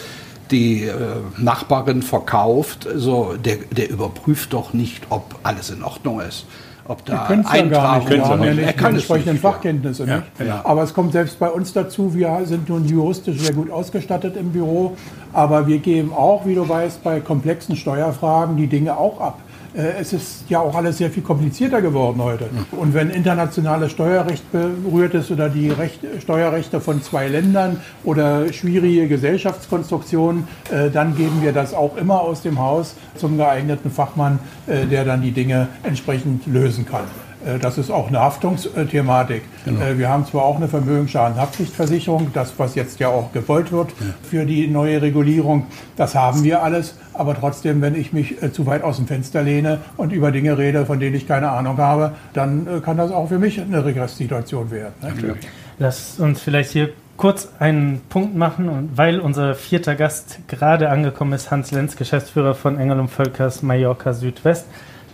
die 0.51 0.84
äh, 0.84 0.94
Nachbarin 1.38 2.01
verkauft, 2.01 2.88
so, 2.96 3.36
der, 3.36 3.58
der 3.72 3.89
überprüft 3.89 4.54
doch 4.54 4.74
nicht, 4.74 5.04
ob 5.10 5.36
alles 5.44 5.70
in 5.70 5.84
Ordnung 5.84 6.22
ist 6.22 6.46
ob 6.88 7.06
da 7.06 7.25
Eintragung 7.25 8.08
ja 8.10 8.18
nicht. 8.18 8.25
Haben 8.25 8.44
ja 8.44 8.54
nicht 8.54 8.66
er 8.66 8.74
kann 8.74 8.92
die 8.92 8.98
entsprechenden 8.98 9.38
Fachkenntnisse. 9.38 10.06
Ja. 10.06 10.16
Nicht? 10.18 10.27
Ja. 10.48 10.62
Aber 10.63 10.84
es 10.84 10.94
kommt 10.94 11.12
selbst 11.12 11.39
bei 11.39 11.50
uns 11.50 11.74
dazu, 11.74 12.13
wir 12.13 12.42
sind 12.46 12.70
nun 12.70 12.86
juristisch 12.86 13.39
sehr 13.39 13.54
gut 13.54 13.70
ausgestattet 13.70 14.36
im 14.38 14.51
Büro, 14.51 14.96
aber 15.34 15.68
wir 15.68 15.80
geben 15.80 16.13
auch, 16.13 16.46
wie 16.46 16.56
du 16.56 16.68
weißt, 16.68 17.04
bei 17.04 17.20
komplexen 17.20 17.75
Steuerfragen 17.75 18.58
die 18.58 18.68
Dinge 18.68 18.98
auch 18.98 19.20
ab. 19.20 19.39
Äh, 19.77 20.00
es 20.00 20.13
ist 20.13 20.50
ja 20.50 20.60
auch 20.60 20.75
alles 20.75 20.98
sehr 20.98 21.12
viel 21.12 21.24
komplizierter 21.24 21.81
geworden 21.81 22.22
heute. 22.22 22.50
Und 22.72 22.93
wenn 22.93 23.10
internationales 23.10 23.91
Steuerrecht 23.91 24.43
berührt 24.51 25.13
ist 25.13 25.31
oder 25.31 25.50
die 25.50 25.69
Recht, 25.69 26.00
Steuerrechte 26.22 26.81
von 26.81 27.01
zwei 27.03 27.27
Ländern 27.27 27.79
oder 28.03 28.51
schwierige 28.51 29.07
Gesellschaftskonstruktionen, 29.07 30.48
äh, 30.72 30.89
dann 30.89 31.15
geben 31.15 31.41
wir 31.41 31.53
das 31.53 31.74
auch 31.74 31.96
immer 31.98 32.22
aus 32.22 32.41
dem 32.41 32.60
Haus 32.60 32.96
zum 33.15 33.38
geeigneten 33.38 33.91
Fachmann, 33.91 34.39
äh, 34.65 34.86
der 34.86 35.05
dann 35.05 35.22
die 35.22 35.31
Dinge 35.31 35.67
entsprechend 35.84 36.48
lösen 36.48 36.86
kann. 36.86 37.05
Äh, 37.48 37.60
das 37.60 37.77
ist 37.77 37.92
auch 37.92 38.08
eine 38.08 38.20
Haftungsthematik. 38.20 39.44
Genau. 39.66 39.82
Äh, 39.82 39.98
wir 39.98 40.10
haben 40.10 40.25
zwar 40.25 40.44
auch 40.44 40.58
eine 40.58 40.68
Vermögensschadenhaftpflichtversicherung, 40.68 42.32
das, 42.34 42.54
was 42.58 42.75
jetzt 42.75 43.00
ja 43.00 43.08
auch 43.10 43.32
gewollt 43.32 43.72
wird 43.72 43.89
ja. 44.00 44.08
für 44.24 44.46
die 44.46 44.68
neue 44.68 45.01
Regulierung, 45.01 45.68
das 45.96 46.16
haben 46.16 46.44
wir 46.44 46.63
alles. 46.63 46.96
Aber 47.13 47.36
trotzdem, 47.36 47.82
wenn 47.82 47.96
ich 47.96 48.13
mich 48.13 48.42
äh, 48.44 48.51
zu 48.51 48.66
weit 48.66 48.84
aus 48.84 48.98
dem 48.98 49.08
Fenster 49.08 49.42
lehne 49.42 49.80
und 49.98 50.12
über 50.12 50.32
Dinge 50.32 50.58
rede, 50.58 50.86
von 50.86 51.00
denen 51.00 51.16
ich 51.16 51.27
keine 51.27 51.50
Ahnung 51.50 51.77
habe, 51.77 52.13
dann 52.34 52.82
kann 52.84 52.98
das 52.98 53.12
auch 53.12 53.27
für 53.27 53.39
mich 53.39 53.60
eine 53.60 53.84
Regresssituation 53.84 54.70
werden. 54.70 54.94
Ne? 55.01 55.36
Lass 55.80 56.20
uns 56.20 56.42
vielleicht 56.42 56.72
hier 56.72 56.89
kurz 57.18 57.50
einen 57.60 58.01
Punkt 58.10 58.36
machen, 58.36 58.92
weil 58.96 59.20
unser 59.20 59.56
vierter 59.56 59.96
Gast 59.96 60.39
gerade 60.48 60.89
angekommen 60.89 61.34
ist, 61.34 61.50
Hans 61.50 61.72
Lenz, 61.72 61.96
Geschäftsführer 61.96 62.54
von 62.54 62.80
Engel 62.80 63.00
und 63.00 63.10
Völkers 63.10 63.63
Mallorca 63.63 64.13
Südwest. 64.13 64.68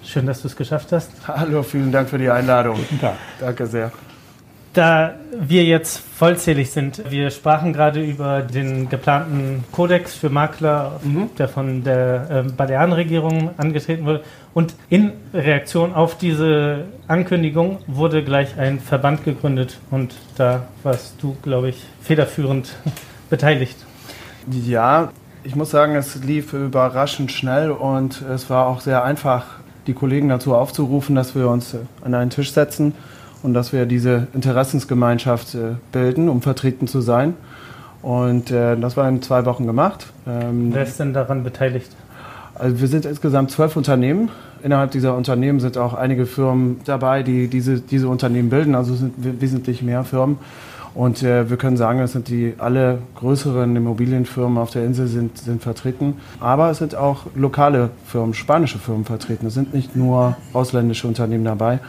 Schön, 0.05 0.25
dass 0.25 0.41
du 0.41 0.47
es 0.47 0.55
geschafft 0.55 0.91
hast. 0.91 1.11
Hallo, 1.27 1.63
vielen 1.63 1.91
Dank 1.91 2.09
für 2.09 2.17
die 2.17 2.29
Einladung. 2.29 2.75
Guten 2.75 2.99
Tag. 2.99 3.15
Danke 3.39 3.65
sehr. 3.65 3.91
Da 4.73 5.13
wir 5.39 5.63
jetzt 5.63 5.99
vollzählig 5.99 6.71
sind, 6.71 7.09
wir 7.11 7.29
sprachen 7.29 7.73
gerade 7.73 8.03
über 8.03 8.41
den 8.41 8.89
geplanten 8.89 9.63
Kodex 9.71 10.15
für 10.15 10.29
Makler, 10.29 10.99
mhm. 11.03 11.29
der 11.37 11.47
von 11.47 11.83
der 11.83 12.45
äh, 12.47 12.51
Balearenregierung 12.51 13.51
angetreten 13.57 14.05
wurde. 14.05 14.23
Und 14.55 14.73
in 14.89 15.11
Reaktion 15.33 15.93
auf 15.93 16.17
diese 16.17 16.85
Ankündigung 17.07 17.77
wurde 17.85 18.23
gleich 18.23 18.57
ein 18.57 18.79
Verband 18.79 19.23
gegründet 19.23 19.79
und 19.91 20.15
da 20.37 20.67
warst 20.81 21.21
du, 21.21 21.37
glaube 21.43 21.69
ich, 21.69 21.85
federführend 22.01 22.75
beteiligt. 23.29 23.77
Ja, 24.49 25.11
ich 25.43 25.55
muss 25.55 25.69
sagen, 25.69 25.95
es 25.95 26.15
lief 26.23 26.53
überraschend 26.53 27.31
schnell 27.31 27.69
und 27.71 28.21
es 28.21 28.49
war 28.49 28.65
auch 28.67 28.81
sehr 28.81 29.03
einfach, 29.03 29.45
die 29.87 29.93
Kollegen 29.93 30.29
dazu 30.29 30.55
aufzurufen, 30.55 31.15
dass 31.15 31.35
wir 31.35 31.49
uns 31.49 31.73
äh, 31.73 31.79
an 32.03 32.13
einen 32.13 32.29
Tisch 32.29 32.51
setzen 32.51 32.93
und 33.41 33.53
dass 33.53 33.73
wir 33.73 33.85
diese 33.85 34.27
Interessensgemeinschaft 34.33 35.55
äh, 35.55 35.75
bilden, 35.91 36.29
um 36.29 36.41
vertreten 36.41 36.87
zu 36.87 37.01
sein. 37.01 37.35
Und 38.01 38.51
äh, 38.51 38.77
das 38.77 38.97
war 38.97 39.07
in 39.07 39.21
zwei 39.21 39.45
Wochen 39.45 39.65
gemacht. 39.65 40.07
Ähm, 40.27 40.73
Wer 40.73 40.83
ist 40.83 40.99
denn 40.99 41.13
daran 41.13 41.43
beteiligt? 41.43 41.89
Also 42.55 42.79
wir 42.79 42.87
sind 42.87 43.05
insgesamt 43.05 43.51
zwölf 43.51 43.75
Unternehmen. 43.75 44.29
Innerhalb 44.61 44.91
dieser 44.91 45.15
Unternehmen 45.15 45.59
sind 45.59 45.77
auch 45.77 45.93
einige 45.93 46.25
Firmen 46.25 46.81
dabei, 46.85 47.23
die 47.23 47.47
diese, 47.47 47.79
diese 47.79 48.07
Unternehmen 48.07 48.49
bilden. 48.49 48.75
Also 48.75 48.95
sind 48.95 49.13
wesentlich 49.41 49.81
mehr 49.81 50.03
Firmen. 50.03 50.37
Und 50.95 51.23
äh, 51.23 51.49
wir 51.49 51.57
können 51.57 51.75
sagen, 51.75 51.99
es 51.99 52.11
sind 52.11 52.27
die 52.27 52.53
alle 52.59 52.99
größeren 53.15 53.75
Immobilienfirmen 53.75 54.57
auf 54.57 54.69
der 54.69 54.85
Insel 54.85 55.07
sind, 55.07 55.37
sind 55.37 55.61
vertreten. 55.63 56.15
Aber 56.39 56.69
es 56.69 56.77
sind 56.77 56.95
auch 56.95 57.25
lokale 57.35 57.89
Firmen, 58.05 58.33
spanische 58.33 58.77
Firmen 58.77 59.05
vertreten. 59.05 59.47
Es 59.47 59.55
sind 59.55 59.73
nicht 59.73 59.95
nur 59.95 60.37
ausländische 60.53 61.07
Unternehmen 61.07 61.45
dabei. 61.45 61.79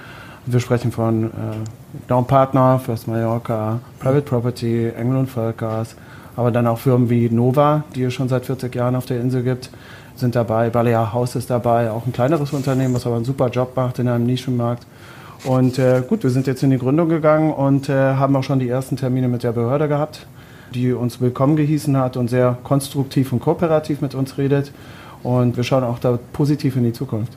Wir 0.47 0.61
sprechen 0.61 0.93
von 0.93 1.31
äh, 2.09 2.23
Partner, 2.23 2.79
First 2.79 3.09
Mallorca, 3.09 3.81
Private 3.99 4.23
Property, 4.23 4.89
Engel 4.89 5.19
und 5.19 5.31
Völkers, 5.31 5.97
aber 6.37 6.51
dann 6.51 6.67
auch 6.67 6.79
Firmen 6.79 7.09
wie 7.09 7.31
Nova, 7.31 7.85
die 7.95 8.03
es 8.05 8.15
schon 8.15 8.29
seit 8.29 8.45
40 8.45 8.75
Jahren 8.75 8.95
auf 8.95 9.07
der 9.07 9.21
Insel 9.21 9.43
gibt, 9.43 9.71
sind 10.17 10.35
dabei. 10.35 10.71
Balear 10.71 11.13
House 11.13 11.37
ist 11.37 11.51
dabei, 11.51 11.91
auch 11.91 12.07
ein 12.07 12.13
kleineres 12.13 12.53
Unternehmen, 12.53 12.95
was 12.95 13.07
aber 13.07 13.17
einen 13.17 13.25
super 13.25 13.49
Job 13.49 13.75
macht 13.75 13.99
in 13.99 14.09
einem 14.09 14.27
Nischenmarkt. 14.27 14.87
Und 15.45 15.79
äh, 15.79 16.03
gut, 16.09 16.23
wir 16.23 16.31
sind 16.31 16.47
jetzt 16.47 16.63
in 16.63 16.71
die 16.71 16.79
Gründung 16.79 17.09
gegangen 17.09 17.53
und 17.53 17.89
äh, 17.89 17.93
haben 17.93 18.35
auch 18.35 18.43
schon 18.43 18.59
die 18.59 18.69
ersten 18.69 18.97
Termine 18.97 19.29
mit 19.29 19.43
der 19.43 19.53
Behörde 19.53 19.89
gehabt, 19.89 20.27
die 20.75 20.93
uns 20.93 21.21
willkommen 21.21 21.57
gehießen 21.57 21.97
hat 21.99 22.17
und 22.17 22.29
sehr 22.29 22.57
konstruktiv 22.63 23.33
und 23.33 23.41
kooperativ 23.41 24.01
mit 24.01 24.15
uns 24.15 24.39
redet. 24.39 24.73
Und 25.23 25.57
wir 25.57 25.65
schauen 25.65 25.85
auch 25.85 25.99
da 25.99 26.19
positiv 26.33 26.77
in 26.77 26.85
die 26.85 26.93
Zukunft. 26.93 27.33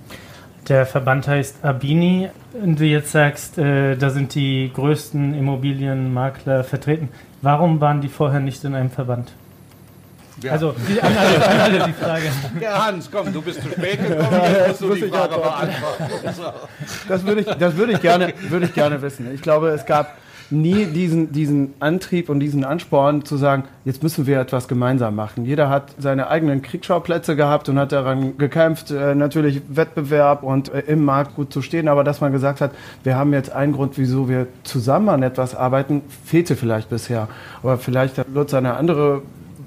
Der 0.69 0.85
Verband 0.85 1.27
heißt 1.27 1.63
Abini. 1.63 2.29
Und 2.61 2.79
du 2.79 2.85
jetzt 2.85 3.11
sagst, 3.11 3.57
äh, 3.57 3.95
da 3.95 4.09
sind 4.09 4.35
die 4.35 4.71
größten 4.73 5.33
Immobilienmakler 5.33 6.63
vertreten. 6.63 7.09
Warum 7.41 7.81
waren 7.81 8.01
die 8.01 8.09
vorher 8.09 8.39
nicht 8.39 8.63
in 8.63 8.73
einem 8.73 8.89
Verband? 8.89 9.33
Ja. 10.43 10.51
Also, 10.51 10.75
die, 10.87 11.01
an 11.01 11.17
alle, 11.17 11.47
an 11.47 11.59
alle 11.59 11.83
die 11.85 11.93
Frage. 11.93 12.25
Ja, 12.61 12.85
Hans, 12.85 13.09
komm, 13.11 13.33
du 13.33 13.41
bist 13.41 13.61
zu 13.61 13.69
spät 13.69 13.99
gekommen, 14.07 14.41
jetzt 14.67 14.81
musst 14.81 15.01
du 15.01 15.05
die 15.05 15.11
Frage 15.11 15.35
beantworten. 15.35 16.57
Das 17.07 17.25
würde 17.25 17.41
ich, 17.41 17.47
das 17.47 17.75
würde 17.75 17.93
ich, 17.93 18.01
gerne, 18.01 18.33
würde 18.49 18.65
ich 18.65 18.73
gerne 18.73 19.01
wissen. 19.01 19.33
Ich 19.33 19.41
glaube, 19.41 19.69
es 19.69 19.85
gab 19.85 20.17
nie 20.49 20.85
diesen, 20.85 21.31
diesen 21.31 21.73
Antrieb 21.79 22.29
und 22.29 22.39
diesen 22.39 22.63
Ansporn 22.63 23.25
zu 23.25 23.37
sagen, 23.37 23.63
jetzt 23.85 24.03
müssen 24.03 24.27
wir 24.27 24.39
etwas 24.39 24.67
gemeinsam 24.67 25.15
machen. 25.15 25.45
Jeder 25.45 25.69
hat 25.69 25.93
seine 25.97 26.29
eigenen 26.29 26.61
Kriegsschauplätze 26.61 27.35
gehabt 27.35 27.69
und 27.69 27.77
hat 27.79 27.91
daran 27.91 28.37
gekämpft, 28.37 28.91
äh, 28.91 29.15
natürlich 29.15 29.61
Wettbewerb 29.69 30.43
und 30.43 30.73
äh, 30.73 30.83
im 30.87 31.03
Markt 31.03 31.35
gut 31.35 31.51
zu 31.51 31.61
stehen, 31.61 31.87
aber 31.87 32.03
dass 32.03 32.21
man 32.21 32.31
gesagt 32.31 32.61
hat, 32.61 32.71
wir 33.03 33.15
haben 33.15 33.33
jetzt 33.33 33.51
einen 33.51 33.73
Grund, 33.73 33.97
wieso 33.97 34.29
wir 34.29 34.47
zusammen 34.63 35.09
an 35.09 35.23
etwas 35.23 35.55
arbeiten, 35.55 36.01
fehlte 36.25 36.55
vielleicht 36.55 36.89
bisher. 36.89 37.27
Aber 37.61 37.77
vielleicht 37.77 38.17
hat 38.17 38.27
Lutz 38.33 38.53
eine 38.53 38.75
andere 38.75 39.21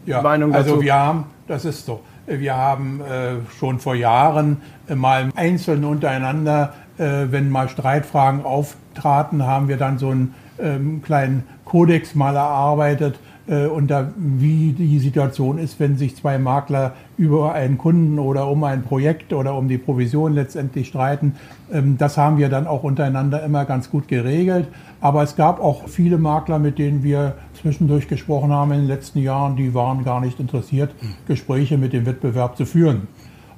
ja, 0.06 0.22
Meinung 0.22 0.52
dazu. 0.52 0.72
Also 0.72 0.82
wir 0.82 0.94
haben, 0.94 1.24
das 1.46 1.64
ist 1.64 1.86
so, 1.86 2.02
wir 2.26 2.56
haben 2.56 3.00
äh, 3.00 3.34
schon 3.58 3.78
vor 3.78 3.94
Jahren 3.94 4.58
äh, 4.88 4.94
mal 4.94 5.30
einzeln 5.34 5.84
untereinander, 5.84 6.74
äh, 6.98 7.26
wenn 7.30 7.50
mal 7.50 7.68
Streitfragen 7.68 8.44
auftraten, 8.44 9.46
haben 9.46 9.68
wir 9.68 9.76
dann 9.76 9.98
so 9.98 10.10
einen 10.10 10.34
ähm, 10.58 11.02
kleinen 11.02 11.44
Kodex 11.64 12.14
mal 12.14 12.36
erarbeitet, 12.36 13.18
äh, 13.50 13.66
unter 13.66 14.12
wie 14.16 14.72
die 14.72 15.00
Situation 15.00 15.58
ist, 15.58 15.80
wenn 15.80 15.96
sich 15.96 16.16
zwei 16.16 16.38
Makler 16.38 16.94
über 17.18 17.52
einen 17.52 17.78
Kunden 17.78 18.18
oder 18.20 18.48
um 18.48 18.62
ein 18.62 18.84
Projekt 18.84 19.32
oder 19.32 19.56
um 19.56 19.66
die 19.66 19.76
Provision 19.76 20.34
letztendlich 20.34 20.86
streiten. 20.86 21.34
Ähm, 21.72 21.98
das 21.98 22.16
haben 22.16 22.38
wir 22.38 22.48
dann 22.48 22.68
auch 22.68 22.84
untereinander 22.84 23.42
immer 23.42 23.64
ganz 23.64 23.90
gut 23.90 24.06
geregelt. 24.06 24.68
Aber 25.00 25.24
es 25.24 25.34
gab 25.34 25.60
auch 25.60 25.88
viele 25.88 26.16
Makler, 26.16 26.60
mit 26.60 26.78
denen 26.78 27.02
wir 27.02 27.34
zwischendurch 27.60 28.06
gesprochen 28.06 28.52
haben 28.52 28.70
in 28.70 28.80
den 28.80 28.88
letzten 28.88 29.18
Jahren, 29.18 29.56
die 29.56 29.74
waren 29.74 30.04
gar 30.04 30.20
nicht 30.20 30.38
interessiert, 30.38 30.94
Gespräche 31.26 31.76
mit 31.76 31.92
dem 31.92 32.06
Wettbewerb 32.06 32.56
zu 32.56 32.64
führen. 32.64 33.08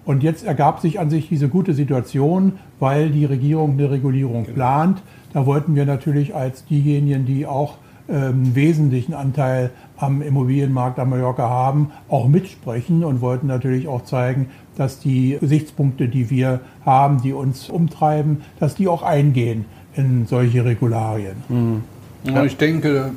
Und 0.04 0.22
jetzt 0.22 0.44
ergab 0.44 0.80
sich 0.80 0.98
an 0.98 1.10
sich 1.10 1.28
diese 1.28 1.48
gute 1.48 1.74
Situation, 1.74 2.54
weil 2.80 3.10
die 3.10 3.24
Regierung 3.24 3.72
eine 3.72 3.90
Regulierung 3.90 4.46
plant. 4.46 5.02
Da 5.32 5.46
wollten 5.46 5.74
wir 5.74 5.86
natürlich 5.86 6.34
als 6.34 6.64
diejenigen, 6.64 7.24
die 7.24 7.46
auch 7.46 7.76
ähm, 8.08 8.54
wesentlichen 8.54 9.14
Anteil 9.14 9.70
am 9.96 10.22
Immobilienmarkt 10.22 10.98
am 10.98 11.10
Mallorca 11.10 11.48
haben, 11.48 11.92
auch 12.08 12.28
mitsprechen 12.28 13.04
und 13.04 13.20
wollten 13.20 13.46
natürlich 13.46 13.88
auch 13.88 14.04
zeigen, 14.04 14.48
dass 14.76 14.98
die 14.98 15.36
Gesichtspunkte, 15.40 16.08
die 16.08 16.30
wir 16.30 16.60
haben, 16.84 17.22
die 17.22 17.32
uns 17.32 17.68
umtreiben, 17.68 18.42
dass 18.58 18.74
die 18.74 18.88
auch 18.88 19.02
eingehen 19.02 19.66
in 19.94 20.26
solche 20.26 20.64
Regularien. 20.64 21.36
Mhm. 21.48 21.82
Ja. 22.24 22.44
Ich 22.44 22.56
denke, 22.56 23.10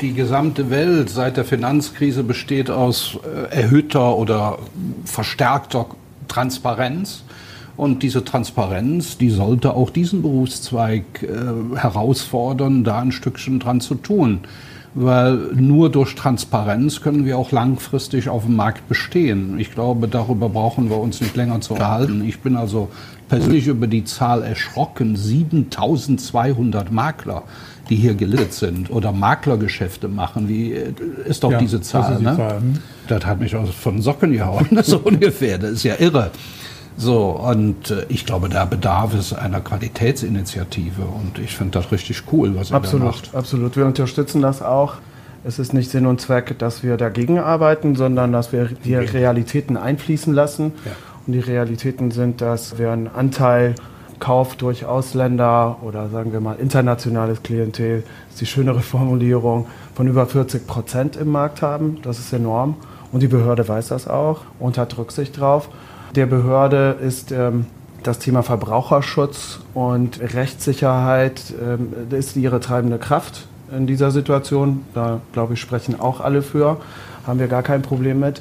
die 0.00 0.14
gesamte 0.14 0.70
Welt 0.70 1.10
seit 1.10 1.36
der 1.36 1.44
Finanzkrise 1.44 2.24
besteht 2.24 2.70
aus 2.70 3.18
äh, 3.22 3.54
erhöhter 3.54 4.16
oder 4.16 4.58
verstärkter 5.04 5.86
Transparenz. 6.28 7.24
Und 7.78 8.02
diese 8.02 8.24
Transparenz, 8.24 9.18
die 9.18 9.30
sollte 9.30 9.74
auch 9.74 9.90
diesen 9.90 10.20
Berufszweig 10.20 11.22
äh, 11.22 11.76
herausfordern, 11.76 12.82
da 12.82 12.98
ein 12.98 13.12
Stückchen 13.12 13.60
dran 13.60 13.80
zu 13.80 13.94
tun. 13.94 14.40
Weil 14.94 15.36
nur 15.54 15.88
durch 15.88 16.16
Transparenz 16.16 17.00
können 17.00 17.24
wir 17.24 17.38
auch 17.38 17.52
langfristig 17.52 18.28
auf 18.28 18.46
dem 18.46 18.56
Markt 18.56 18.88
bestehen. 18.88 19.60
Ich 19.60 19.72
glaube, 19.72 20.08
darüber 20.08 20.48
brauchen 20.48 20.90
wir 20.90 20.98
uns 20.98 21.20
nicht 21.20 21.36
länger 21.36 21.60
zu 21.60 21.74
unterhalten. 21.74 22.24
Ich 22.26 22.40
bin 22.40 22.56
also 22.56 22.88
persönlich 23.28 23.68
über 23.68 23.86
die 23.86 24.02
Zahl 24.02 24.42
erschrocken. 24.42 25.14
7200 25.14 26.90
Makler 26.90 27.44
die 27.88 27.96
hier 27.96 28.14
gelistet 28.14 28.52
sind 28.52 28.90
oder 28.90 29.12
Maklergeschäfte 29.12 30.08
machen, 30.08 30.48
wie 30.48 30.72
äh, 30.72 30.92
ist 31.24 31.42
doch 31.42 31.52
ja, 31.52 31.58
diese 31.58 31.80
Zahl. 31.80 32.10
Das, 32.10 32.18
die 32.18 32.24
ne? 32.24 32.36
Zahl. 32.36 32.60
Hm? 32.60 32.74
das 33.08 33.24
hat 33.24 33.40
mich 33.40 33.56
aus 33.56 33.70
von 33.70 34.02
Socken 34.02 34.32
gehauen, 34.32 34.66
so 34.82 34.98
ungefähr. 34.98 35.58
Das 35.58 35.70
ist 35.70 35.84
ja 35.84 35.94
irre. 35.98 36.30
So, 36.98 37.28
und 37.28 37.92
äh, 37.92 38.06
ich 38.08 38.26
glaube, 38.26 38.48
da 38.48 38.64
bedarf 38.64 39.14
es 39.14 39.32
einer 39.32 39.60
Qualitätsinitiative 39.60 41.02
und 41.02 41.38
ich 41.38 41.56
finde 41.56 41.78
das 41.78 41.92
richtig 41.92 42.24
cool, 42.32 42.56
was 42.56 42.70
ihr 42.70 42.76
absolut, 42.76 43.02
da 43.02 43.10
macht. 43.10 43.34
Absolut, 43.34 43.76
wir 43.76 43.86
unterstützen 43.86 44.42
das 44.42 44.62
auch. 44.62 44.94
Es 45.44 45.60
ist 45.60 45.72
nicht 45.72 45.92
Sinn 45.92 46.06
und 46.06 46.20
Zweck, 46.20 46.58
dass 46.58 46.82
wir 46.82 46.96
dagegen 46.96 47.38
arbeiten, 47.38 47.94
sondern 47.94 48.32
dass 48.32 48.52
wir 48.52 48.70
die 48.84 48.96
Realitäten 48.96 49.76
einfließen 49.76 50.34
lassen. 50.34 50.72
Ja. 50.84 50.90
Und 51.24 51.34
die 51.34 51.40
Realitäten 51.40 52.10
sind, 52.10 52.40
dass 52.40 52.78
wir 52.78 52.90
einen 52.90 53.06
Anteil 53.06 53.76
Kauf 54.18 54.56
durch 54.56 54.84
Ausländer 54.84 55.76
oder 55.82 56.08
sagen 56.08 56.32
wir 56.32 56.40
mal 56.40 56.56
internationales 56.56 57.44
Klientel, 57.44 58.02
ist 58.28 58.40
die 58.40 58.46
schönere 58.46 58.80
Formulierung, 58.80 59.66
von 59.94 60.08
über 60.08 60.26
40 60.26 60.66
Prozent 60.66 61.14
im 61.16 61.30
Markt 61.30 61.62
haben. 61.62 61.98
Das 62.02 62.18
ist 62.18 62.32
enorm. 62.32 62.74
Und 63.12 63.22
die 63.22 63.28
Behörde 63.28 63.66
weiß 63.66 63.88
das 63.88 64.08
auch 64.08 64.40
und 64.58 64.76
hat 64.76 64.98
Rücksicht 64.98 65.38
drauf. 65.38 65.68
Der 66.14 66.26
Behörde 66.26 66.96
ist 67.00 67.32
ähm, 67.32 67.66
das 68.02 68.18
Thema 68.18 68.42
Verbraucherschutz 68.42 69.60
und 69.74 70.20
Rechtssicherheit 70.20 71.52
ähm, 71.62 71.92
ist 72.10 72.36
ihre 72.36 72.60
treibende 72.60 72.98
Kraft 72.98 73.46
in 73.76 73.86
dieser 73.86 74.10
Situation. 74.10 74.84
Da, 74.94 75.20
glaube 75.32 75.54
ich, 75.54 75.60
sprechen 75.60 76.00
auch 76.00 76.20
alle 76.20 76.42
für. 76.42 76.78
Haben 77.26 77.38
wir 77.40 77.48
gar 77.48 77.62
kein 77.62 77.82
Problem 77.82 78.20
mit. 78.20 78.40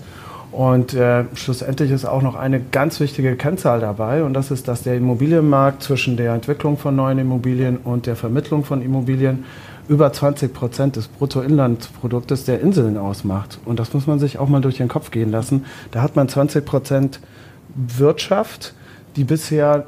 Und 0.51 0.93
äh, 0.93 1.25
schlussendlich 1.33 1.91
ist 1.91 2.05
auch 2.05 2.21
noch 2.21 2.35
eine 2.35 2.61
ganz 2.61 3.01
wichtige 3.01 3.35
Kennzahl 3.35 3.81
dabei 3.81 4.23
und 4.23 4.33
das 4.33 4.49
ist, 4.49 4.69
dass 4.69 4.81
der 4.81 4.95
Immobilienmarkt 4.95 5.83
zwischen 5.83 6.15
der 6.15 6.33
Entwicklung 6.33 6.77
von 6.77 6.95
neuen 6.95 7.19
Immobilien 7.19 7.77
und 7.77 8.05
der 8.05 8.15
Vermittlung 8.15 8.63
von 8.63 8.81
Immobilien 8.81 9.43
über 9.89 10.11
20 10.11 10.53
Prozent 10.53 10.95
des 10.95 11.09
Bruttoinlandsproduktes 11.09 12.45
der 12.45 12.61
Inseln 12.61 12.97
ausmacht. 12.97 13.59
Und 13.65 13.79
das 13.79 13.93
muss 13.93 14.07
man 14.07 14.19
sich 14.19 14.39
auch 14.39 14.47
mal 14.47 14.61
durch 14.61 14.77
den 14.77 14.87
Kopf 14.87 15.11
gehen 15.11 15.31
lassen. 15.31 15.65
Da 15.91 16.01
hat 16.01 16.15
man 16.15 16.29
20 16.29 16.65
Prozent 16.65 17.19
Wirtschaft, 17.75 18.73
die 19.15 19.23
bisher 19.23 19.85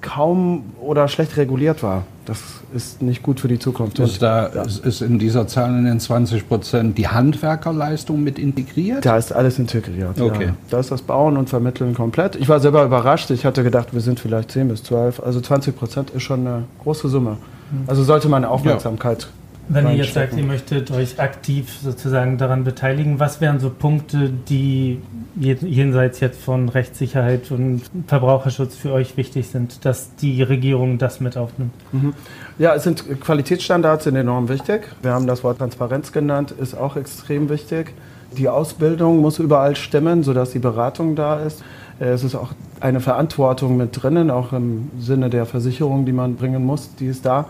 kaum 0.00 0.64
oder 0.80 1.08
schlecht 1.08 1.36
reguliert 1.36 1.82
war. 1.82 2.04
Das 2.24 2.38
ist 2.74 3.02
nicht 3.02 3.22
gut 3.22 3.40
für 3.40 3.48
die 3.48 3.58
Zukunft. 3.58 3.98
Ist, 3.98 4.22
da, 4.22 4.48
ja. 4.54 4.62
ist 4.62 5.02
in 5.02 5.18
dieser 5.18 5.46
Zahl 5.48 5.70
in 5.70 5.84
den 5.84 5.98
20 5.98 6.48
Prozent 6.48 6.98
die 6.98 7.08
Handwerkerleistung 7.08 8.22
mit 8.22 8.38
integriert? 8.38 9.04
Da 9.04 9.16
ist 9.16 9.32
alles 9.32 9.58
integriert. 9.58 10.20
Okay. 10.20 10.46
Ja. 10.46 10.54
Da 10.70 10.78
ist 10.78 10.92
das 10.92 11.02
Bauen 11.02 11.36
und 11.36 11.48
Vermitteln 11.48 11.94
komplett. 11.94 12.36
Ich 12.36 12.48
war 12.48 12.60
selber 12.60 12.84
überrascht. 12.84 13.30
Ich 13.30 13.44
hatte 13.44 13.64
gedacht, 13.64 13.92
wir 13.92 14.00
sind 14.00 14.20
vielleicht 14.20 14.52
10 14.52 14.68
bis 14.68 14.84
12. 14.84 15.20
Also 15.20 15.40
20 15.40 15.76
Prozent 15.76 16.10
ist 16.10 16.22
schon 16.22 16.46
eine 16.46 16.64
große 16.82 17.08
Summe. 17.08 17.38
Also 17.86 18.04
sollte 18.04 18.28
man 18.28 18.44
Aufmerksamkeit 18.44 19.22
ja. 19.22 19.28
Wenn 19.68 19.86
ihr 19.86 19.94
jetzt 19.94 20.14
sagt, 20.14 20.36
ihr 20.36 20.42
möchtet 20.42 20.90
euch 20.90 21.20
aktiv 21.20 21.72
sozusagen 21.82 22.36
daran 22.36 22.64
beteiligen, 22.64 23.20
was 23.20 23.40
wären 23.40 23.60
so 23.60 23.70
Punkte, 23.70 24.30
die 24.30 25.00
jenseits 25.36 26.20
jetzt 26.20 26.42
von 26.42 26.68
Rechtssicherheit 26.68 27.50
und 27.50 27.82
Verbraucherschutz 28.06 28.76
für 28.76 28.92
euch 28.92 29.16
wichtig 29.16 29.48
sind, 29.48 29.84
dass 29.84 30.14
die 30.16 30.42
Regierung 30.42 30.98
das 30.98 31.20
mit 31.20 31.36
aufnimmt? 31.36 31.72
Mhm. 31.92 32.12
Ja, 32.58 32.74
es 32.74 32.82
sind 32.82 33.20
Qualitätsstandards 33.20 34.04
sind 34.04 34.16
enorm 34.16 34.48
wichtig. 34.48 34.88
Wir 35.00 35.12
haben 35.12 35.26
das 35.26 35.44
Wort 35.44 35.58
Transparenz 35.58 36.12
genannt, 36.12 36.50
ist 36.50 36.74
auch 36.74 36.96
extrem 36.96 37.48
wichtig. 37.48 37.94
Die 38.36 38.48
Ausbildung 38.48 39.20
muss 39.20 39.38
überall 39.38 39.76
stimmen, 39.76 40.22
sodass 40.22 40.50
die 40.50 40.58
Beratung 40.58 41.14
da 41.14 41.40
ist. 41.40 41.62
Es 42.00 42.24
ist 42.24 42.34
auch 42.34 42.52
eine 42.80 43.00
Verantwortung 43.00 43.76
mit 43.76 44.02
drinnen, 44.02 44.30
auch 44.30 44.52
im 44.52 44.90
Sinne 44.98 45.30
der 45.30 45.46
Versicherung, 45.46 46.04
die 46.04 46.12
man 46.12 46.36
bringen 46.36 46.64
muss, 46.64 46.94
die 46.96 47.06
ist 47.06 47.24
da. 47.24 47.46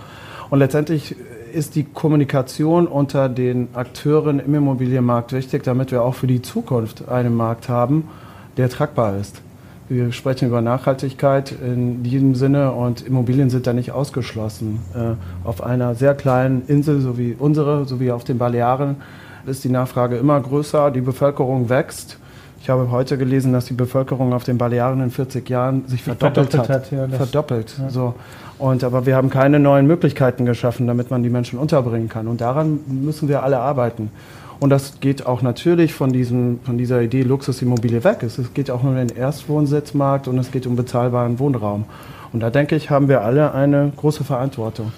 Und 0.51 0.59
letztendlich 0.59 1.17
ist 1.53 1.75
die 1.75 1.85
Kommunikation 1.85 2.87
unter 2.87 3.29
den 3.29 3.69
Akteuren 3.75 4.41
im 4.41 4.55
Immobilienmarkt 4.55 5.33
wichtig, 5.33 5.63
damit 5.63 5.93
wir 5.93 6.03
auch 6.03 6.15
für 6.15 6.27
die 6.27 6.43
Zukunft 6.43 7.09
einen 7.09 7.37
Markt 7.37 7.69
haben, 7.69 8.09
der 8.57 8.69
tragbar 8.69 9.17
ist. 9.17 9.43
Wir 9.89 10.11
sprechen 10.13 10.49
über 10.49 10.63
Nachhaltigkeit 10.63 11.53
in 11.53 12.03
diesem 12.03 12.35
Sinne 12.35 12.73
und 12.73 13.07
Immobilien 13.07 13.51
sind 13.51 13.67
da 13.67 13.73
nicht 13.73 13.93
ausgeschlossen. 13.93 14.81
Äh, 14.95 15.47
auf 15.47 15.63
einer 15.63 15.95
sehr 15.95 16.15
kleinen 16.15 16.63
Insel, 16.67 17.01
so 17.01 17.19
wie 17.19 17.37
unsere, 17.39 17.85
so 17.85 18.01
wie 18.01 18.11
auf 18.11 18.25
den 18.25 18.39
Balearen, 18.39 18.97
ist 19.45 19.65
die 19.65 19.69
Nachfrage 19.69 20.17
immer 20.17 20.41
größer, 20.41 20.91
die 20.91 21.01
Bevölkerung 21.01 21.69
wächst. 21.69 22.19
Ich 22.63 22.71
habe 22.71 22.93
heute 22.93 23.19
gelesen, 23.19 23.53
dass 23.53 23.65
die 23.65 23.75
Bevölkerung 23.75 24.33
auf 24.33 24.45
den 24.45 24.57
Balearen 24.57 25.03
in 25.03 25.11
40 25.11 25.51
Jahren 25.51 25.83
sich 25.89 26.05
verdoppelt, 26.05 26.53
verdoppelt 26.53 26.69
hat. 26.71 26.93
hat 26.93 26.93
ja, 26.93 27.09
verdoppelt. 27.09 27.75
Ja. 27.77 27.91
So. 27.91 28.15
Und, 28.57 28.85
aber 28.85 29.05
wir 29.05 29.17
haben 29.17 29.31
keine 29.31 29.59
neuen 29.59 29.89
Möglichkeiten 29.89 30.47
geschaffen, 30.47 30.87
damit 30.87 31.11
man 31.11 31.25
die 31.25 31.29
Menschen 31.29 31.59
unterbringen 31.59 32.09
kann. 32.09 32.29
Und 32.29 32.41
daran 32.41 32.79
müssen 32.87 33.29
wir 33.29 33.43
alle 33.43 33.59
arbeiten. 33.59 34.13
Und 34.61 34.71
das 34.71 35.01
geht 35.01 35.27
auch 35.27 35.43
natürlich 35.43 35.93
von, 35.93 36.13
diesem, 36.13 36.61
von 36.63 36.79
dieser 36.79 37.03
Idee 37.03 37.23
Luxusimmobilie 37.23 38.05
weg. 38.05 38.23
Es 38.23 38.39
geht 38.55 38.71
auch 38.71 38.85
um 38.85 38.95
den 38.95 39.09
Erstwohnsitzmarkt 39.09 40.29
und 40.29 40.39
es 40.39 40.53
geht 40.53 40.65
um 40.69 40.77
bezahlbaren 40.77 41.41
Wohnraum. 41.41 41.87
Und 42.33 42.45
da 42.45 42.51
denke 42.51 42.77
ich, 42.77 42.91
haben 42.91 43.09
wir 43.09 43.23
alle 43.23 43.55
eine 43.55 43.91
große 43.97 44.23
Verantwortung. 44.23 44.93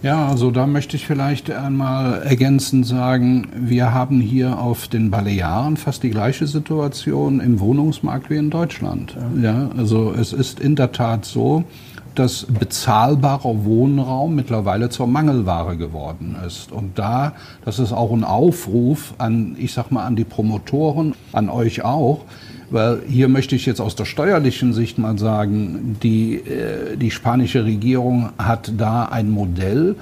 Ja, 0.00 0.28
also 0.28 0.52
da 0.52 0.68
möchte 0.68 0.96
ich 0.96 1.08
vielleicht 1.08 1.50
einmal 1.50 2.22
ergänzend 2.22 2.86
sagen, 2.86 3.48
wir 3.56 3.92
haben 3.92 4.20
hier 4.20 4.60
auf 4.60 4.86
den 4.86 5.10
Balearen 5.10 5.76
fast 5.76 6.04
die 6.04 6.10
gleiche 6.10 6.46
Situation 6.46 7.40
im 7.40 7.58
Wohnungsmarkt 7.58 8.30
wie 8.30 8.36
in 8.36 8.48
Deutschland. 8.48 9.16
Ja, 9.42 9.70
also 9.76 10.12
es 10.12 10.32
ist 10.32 10.60
in 10.60 10.76
der 10.76 10.92
Tat 10.92 11.24
so, 11.24 11.64
dass 12.14 12.46
bezahlbarer 12.46 13.64
Wohnraum 13.64 14.36
mittlerweile 14.36 14.88
zur 14.88 15.08
Mangelware 15.08 15.76
geworden 15.76 16.36
ist. 16.46 16.70
Und 16.70 16.96
da, 16.96 17.32
das 17.64 17.80
ist 17.80 17.92
auch 17.92 18.12
ein 18.12 18.22
Aufruf 18.22 19.14
an, 19.18 19.56
ich 19.58 19.72
sag 19.72 19.90
mal, 19.90 20.04
an 20.04 20.14
die 20.14 20.24
Promotoren, 20.24 21.14
an 21.32 21.48
euch 21.48 21.84
auch, 21.84 22.24
weil 22.70 23.00
hier 23.08 23.28
möchte 23.28 23.56
ich 23.56 23.66
jetzt 23.66 23.80
aus 23.80 23.96
der 23.96 24.04
steuerlichen 24.04 24.72
Sicht 24.72 24.98
mal 24.98 25.18
sagen, 25.18 25.96
die, 26.02 26.36
äh, 26.36 26.96
die 26.96 27.10
spanische 27.10 27.64
Regierung 27.64 28.30
hat 28.38 28.72
da 28.76 29.04
ein 29.04 29.30
Modell, 29.30 29.96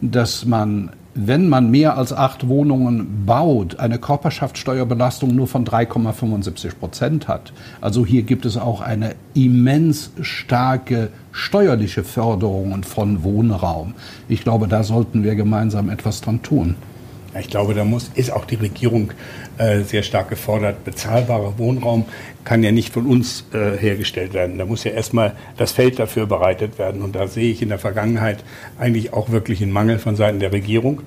dass 0.00 0.44
man 0.44 0.90
wenn 1.16 1.48
man 1.48 1.70
mehr 1.70 1.96
als 1.96 2.12
acht 2.12 2.46
Wohnungen 2.46 3.24
baut, 3.24 3.78
eine 3.78 3.98
Körperschaftssteuerbelastung 3.98 5.34
nur 5.34 5.48
von 5.48 5.64
3,75 5.64 6.78
Prozent 6.78 7.26
hat. 7.26 7.54
Also 7.80 8.04
hier 8.04 8.22
gibt 8.22 8.44
es 8.44 8.58
auch 8.58 8.82
eine 8.82 9.14
immens 9.32 10.10
starke 10.20 11.08
steuerliche 11.32 12.04
Förderung 12.04 12.82
von 12.82 13.24
Wohnraum. 13.24 13.94
Ich 14.28 14.42
glaube, 14.42 14.68
da 14.68 14.82
sollten 14.82 15.24
wir 15.24 15.36
gemeinsam 15.36 15.88
etwas 15.88 16.20
dran 16.20 16.42
tun. 16.42 16.74
Ich 17.40 17.48
glaube, 17.48 17.74
da 17.74 17.84
muss, 17.84 18.10
ist 18.14 18.32
auch 18.32 18.44
die 18.44 18.56
Regierung 18.56 19.12
äh, 19.58 19.80
sehr 19.80 20.02
stark 20.02 20.30
gefordert. 20.30 20.84
Bezahlbarer 20.84 21.58
Wohnraum 21.58 22.04
kann 22.44 22.62
ja 22.62 22.72
nicht 22.72 22.92
von 22.92 23.06
uns 23.06 23.44
äh, 23.52 23.76
hergestellt 23.76 24.34
werden. 24.34 24.58
Da 24.58 24.64
muss 24.64 24.84
ja 24.84 24.92
erstmal 24.92 25.34
das 25.56 25.72
Feld 25.72 25.98
dafür 25.98 26.26
bereitet 26.26 26.78
werden. 26.78 27.02
Und 27.02 27.16
da 27.16 27.26
sehe 27.26 27.50
ich 27.50 27.62
in 27.62 27.68
der 27.68 27.78
Vergangenheit 27.78 28.44
eigentlich 28.78 29.12
auch 29.12 29.30
wirklich 29.30 29.62
einen 29.62 29.72
Mangel 29.72 29.98
von 29.98 30.16
Seiten 30.16 30.40
der 30.40 30.52
Regierung. 30.52 31.02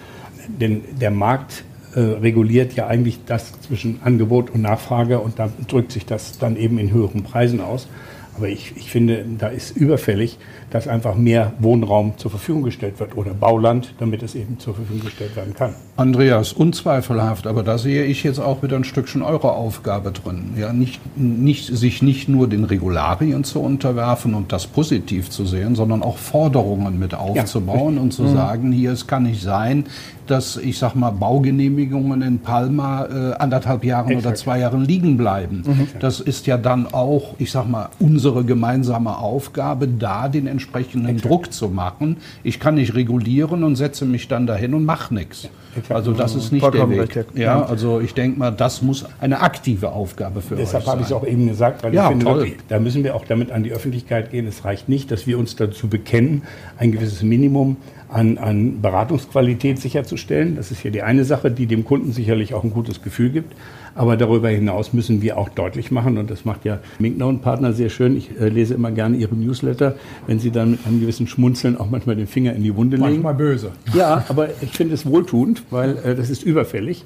Denn 0.47 0.83
der 0.99 1.11
Markt 1.11 1.63
äh, 1.95 1.99
reguliert 1.99 2.73
ja 2.73 2.87
eigentlich 2.87 3.19
das 3.25 3.59
zwischen 3.61 3.99
Angebot 4.03 4.51
und 4.51 4.61
Nachfrage 4.61 5.19
und 5.19 5.39
da 5.39 5.49
drückt 5.67 5.91
sich 5.91 6.05
das 6.05 6.37
dann 6.37 6.55
eben 6.55 6.77
in 6.77 6.91
höheren 6.91 7.23
Preisen 7.23 7.61
aus. 7.61 7.87
Aber 8.35 8.47
ich, 8.47 8.73
ich 8.77 8.91
finde, 8.91 9.25
da 9.37 9.47
ist 9.47 9.75
überfällig, 9.75 10.37
dass 10.69 10.87
einfach 10.87 11.15
mehr 11.15 11.53
Wohnraum 11.59 12.13
zur 12.17 12.31
Verfügung 12.31 12.63
gestellt 12.63 12.99
wird 12.99 13.17
oder 13.17 13.33
Bauland, 13.33 13.93
damit 13.99 14.23
es 14.23 14.35
eben 14.35 14.59
zur 14.59 14.75
Verfügung 14.75 15.05
gestellt 15.05 15.35
werden 15.35 15.53
kann. 15.53 15.73
Andreas, 15.97 16.53
unzweifelhaft, 16.53 17.47
aber 17.47 17.63
da 17.63 17.77
sehe 17.77 18.05
ich 18.05 18.23
jetzt 18.23 18.39
auch 18.39 18.63
wieder 18.63 18.77
ein 18.77 18.83
Stückchen 18.83 19.21
eure 19.21 19.51
Aufgabe 19.51 20.11
drin. 20.11 20.53
Ja, 20.57 20.73
nicht, 20.73 21.01
nicht, 21.17 21.65
sich 21.65 22.01
nicht 22.01 22.29
nur 22.29 22.47
den 22.47 22.63
Regularien 22.63 23.43
zu 23.43 23.59
unterwerfen 23.59 24.33
und 24.33 24.51
das 24.51 24.67
positiv 24.67 25.29
zu 25.29 25.45
sehen, 25.45 25.75
sondern 25.75 26.03
auch 26.03 26.17
Forderungen 26.17 26.99
mit 26.99 27.13
aufzubauen 27.13 27.95
ja. 27.95 28.01
und 28.01 28.13
zu 28.13 28.23
mhm. 28.23 28.33
sagen, 28.33 28.71
hier, 28.71 28.91
es 28.91 29.07
kann 29.07 29.23
nicht 29.23 29.41
sein, 29.41 29.85
dass, 30.29 30.57
ich 30.57 30.77
sag 30.77 30.93
mal, 30.93 31.09
Baugenehmigungen 31.09 32.21
in 32.21 32.39
Palma 32.39 33.05
äh, 33.05 33.33
anderthalb 33.33 33.83
Jahren 33.83 34.09
Exakt. 34.09 34.25
oder 34.25 34.35
zwei 34.35 34.59
Jahren 34.59 34.85
liegen 34.85 35.17
bleiben. 35.17 35.63
Mhm. 35.65 35.87
Das 35.99 36.19
ist 36.19 36.45
ja 36.45 36.57
dann 36.57 36.85
auch, 36.85 37.33
ich 37.39 37.51
sag 37.51 37.67
mal, 37.67 37.89
unsere 37.99 38.43
gemeinsame 38.43 39.17
Aufgabe, 39.17 39.87
da 39.87 40.29
den 40.29 40.45
entsprechenden 40.59 41.15
Exakt. 41.15 41.31
Druck 41.31 41.53
zu 41.53 41.69
machen. 41.69 42.17
Ich 42.43 42.59
kann 42.59 42.75
nicht 42.75 42.93
regulieren 42.93 43.63
und 43.63 43.75
setze 43.77 44.05
mich 44.05 44.27
dann 44.27 44.45
dahin 44.45 44.73
und 44.73 44.83
mache 44.83 45.13
nichts. 45.13 45.49
Also 45.87 46.11
das 46.11 46.35
ist 46.35 46.51
nicht 46.51 46.61
Vollkommen 46.61 46.91
der 46.91 47.03
Weg. 47.03 47.15
Richtig. 47.15 47.39
Ja, 47.39 47.63
also 47.63 48.01
ich 48.01 48.13
denke 48.13 48.37
mal, 48.37 48.51
das 48.51 48.81
muss 48.81 49.05
eine 49.21 49.39
aktive 49.41 49.91
Aufgabe 49.91 50.41
für 50.41 50.55
Deshalb 50.55 50.59
euch 50.59 50.65
sein. 50.65 50.79
Deshalb 50.79 50.87
habe 50.87 51.01
ich 51.01 51.07
es 51.07 51.13
auch 51.13 51.25
eben 51.25 51.47
gesagt, 51.47 51.83
weil 51.83 51.93
ja, 51.93 52.03
ich 52.03 52.09
finde, 52.09 52.25
toll. 52.25 52.51
da 52.67 52.79
müssen 52.79 53.03
wir 53.03 53.15
auch 53.15 53.25
damit 53.25 53.51
an 53.51 53.63
die 53.63 53.71
Öffentlichkeit 53.71 54.31
gehen. 54.31 54.47
Es 54.47 54.65
reicht 54.65 54.89
nicht, 54.89 55.11
dass 55.11 55.27
wir 55.27 55.39
uns 55.39 55.55
dazu 55.55 55.87
bekennen, 55.87 56.43
ein 56.77 56.91
gewisses 56.91 57.23
Minimum 57.23 57.77
an, 58.09 58.37
an 58.37 58.81
Beratungsqualität 58.81 59.79
sicherzustellen. 59.79 60.55
Das 60.55 60.71
ist 60.71 60.83
ja 60.83 60.91
die 60.91 61.03
eine 61.03 61.23
Sache, 61.23 61.51
die 61.51 61.67
dem 61.67 61.85
Kunden 61.85 62.11
sicherlich 62.11 62.53
auch 62.53 62.63
ein 62.63 62.71
gutes 62.71 63.01
Gefühl 63.01 63.29
gibt. 63.29 63.53
Aber 63.99 64.15
darüber 64.15 64.47
hinaus 64.47 64.93
müssen 64.93 65.21
wir 65.21 65.37
auch 65.37 65.49
deutlich 65.49 65.91
machen, 65.91 66.17
und 66.17 66.31
das 66.31 66.45
macht 66.45 66.63
ja 66.63 66.79
Minkner 66.99 67.27
und 67.27 67.41
Partner 67.41 67.73
sehr 67.73 67.89
schön. 67.89 68.15
Ich 68.15 68.29
äh, 68.39 68.47
lese 68.47 68.73
immer 68.73 68.91
gerne 68.91 69.17
Ihre 69.17 69.35
Newsletter, 69.35 69.95
wenn 70.25 70.39
Sie 70.39 70.51
dann 70.51 70.71
mit 70.71 70.87
einem 70.87 71.01
gewissen 71.01 71.27
Schmunzeln 71.27 71.75
auch 71.77 71.89
manchmal 71.89 72.15
den 72.15 72.25
Finger 72.25 72.53
in 72.53 72.63
die 72.63 72.73
Wunde 72.73 72.95
legen. 72.95 73.09
Manchmal 73.09 73.33
böse. 73.33 73.73
Ja, 73.93 74.23
aber 74.29 74.51
ich 74.61 74.71
finde 74.71 74.93
es 74.93 75.05
wohltuend, 75.05 75.63
weil 75.69 75.97
äh, 75.97 76.15
das 76.15 76.29
ist 76.29 76.43
überfällig. 76.43 77.03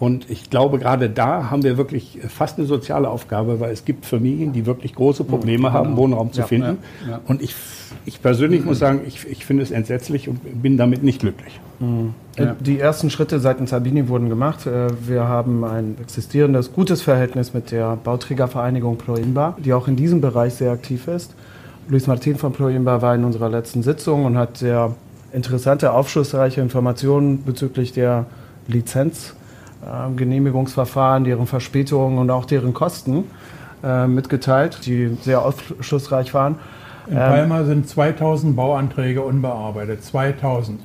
Und 0.00 0.28
ich 0.28 0.50
glaube, 0.50 0.78
gerade 0.78 1.08
da 1.08 1.50
haben 1.50 1.62
wir 1.62 1.76
wirklich 1.76 2.18
fast 2.28 2.58
eine 2.58 2.66
soziale 2.66 3.08
Aufgabe, 3.08 3.60
weil 3.60 3.72
es 3.72 3.84
gibt 3.84 4.06
Familien, 4.06 4.52
die 4.52 4.66
wirklich 4.66 4.94
große 4.94 5.22
Probleme 5.22 5.72
haben, 5.72 5.90
genau. 5.90 5.98
Wohnraum 5.98 6.32
zu 6.32 6.40
ja, 6.40 6.46
finden. 6.46 6.78
Ja, 7.04 7.12
ja. 7.12 7.20
Und 7.26 7.42
ich, 7.42 7.54
ich 8.04 8.20
persönlich 8.20 8.64
muss 8.66 8.80
sagen, 8.80 9.02
ich, 9.06 9.24
ich 9.28 9.46
finde 9.46 9.62
es 9.62 9.70
entsetzlich 9.70 10.28
und 10.28 10.62
bin 10.62 10.76
damit 10.76 11.04
nicht 11.04 11.20
glücklich. 11.20 11.60
Mhm. 11.78 12.14
Die 12.60 12.80
ersten 12.80 13.08
Schritte 13.10 13.38
seitens 13.38 13.72
Albini 13.72 14.08
wurden 14.08 14.28
gemacht. 14.28 14.66
Äh, 14.66 14.88
wir 15.06 15.28
haben 15.28 15.62
ein 15.64 15.96
existierendes, 16.00 16.72
gutes 16.72 17.00
Verhältnis 17.00 17.54
mit 17.54 17.70
der 17.70 17.96
Bauträgervereinigung 17.96 18.98
Proimba, 18.98 19.56
die 19.64 19.72
auch 19.72 19.86
in 19.86 19.94
diesem 19.94 20.20
Bereich 20.20 20.54
sehr 20.54 20.72
aktiv 20.72 21.06
ist. 21.06 21.34
Luis 21.88 22.08
Martin 22.08 22.36
von 22.36 22.52
Proimba 22.52 23.00
war 23.00 23.14
in 23.14 23.22
unserer 23.22 23.48
letzten 23.48 23.84
Sitzung 23.84 24.24
und 24.24 24.36
hat 24.36 24.56
sehr 24.56 24.96
interessante, 25.32 25.92
aufschlussreiche 25.92 26.60
Informationen 26.60 27.44
bezüglich 27.44 27.92
der 27.92 28.26
Lizenz 28.66 29.30
äh, 29.30 29.43
Genehmigungsverfahren, 30.16 31.24
deren 31.24 31.46
Verspätungen 31.46 32.18
und 32.18 32.30
auch 32.30 32.44
deren 32.44 32.74
Kosten 32.74 33.24
äh, 33.82 34.06
mitgeteilt, 34.06 34.86
die 34.86 35.16
sehr 35.22 35.44
aufschlussreich 35.44 36.34
waren. 36.34 36.56
In 37.06 37.16
Palma 37.16 37.60
ähm, 37.60 37.66
sind 37.66 37.88
2000 37.88 38.56
Bauanträge 38.56 39.22
unbearbeitet. 39.22 40.02
2000. 40.04 40.80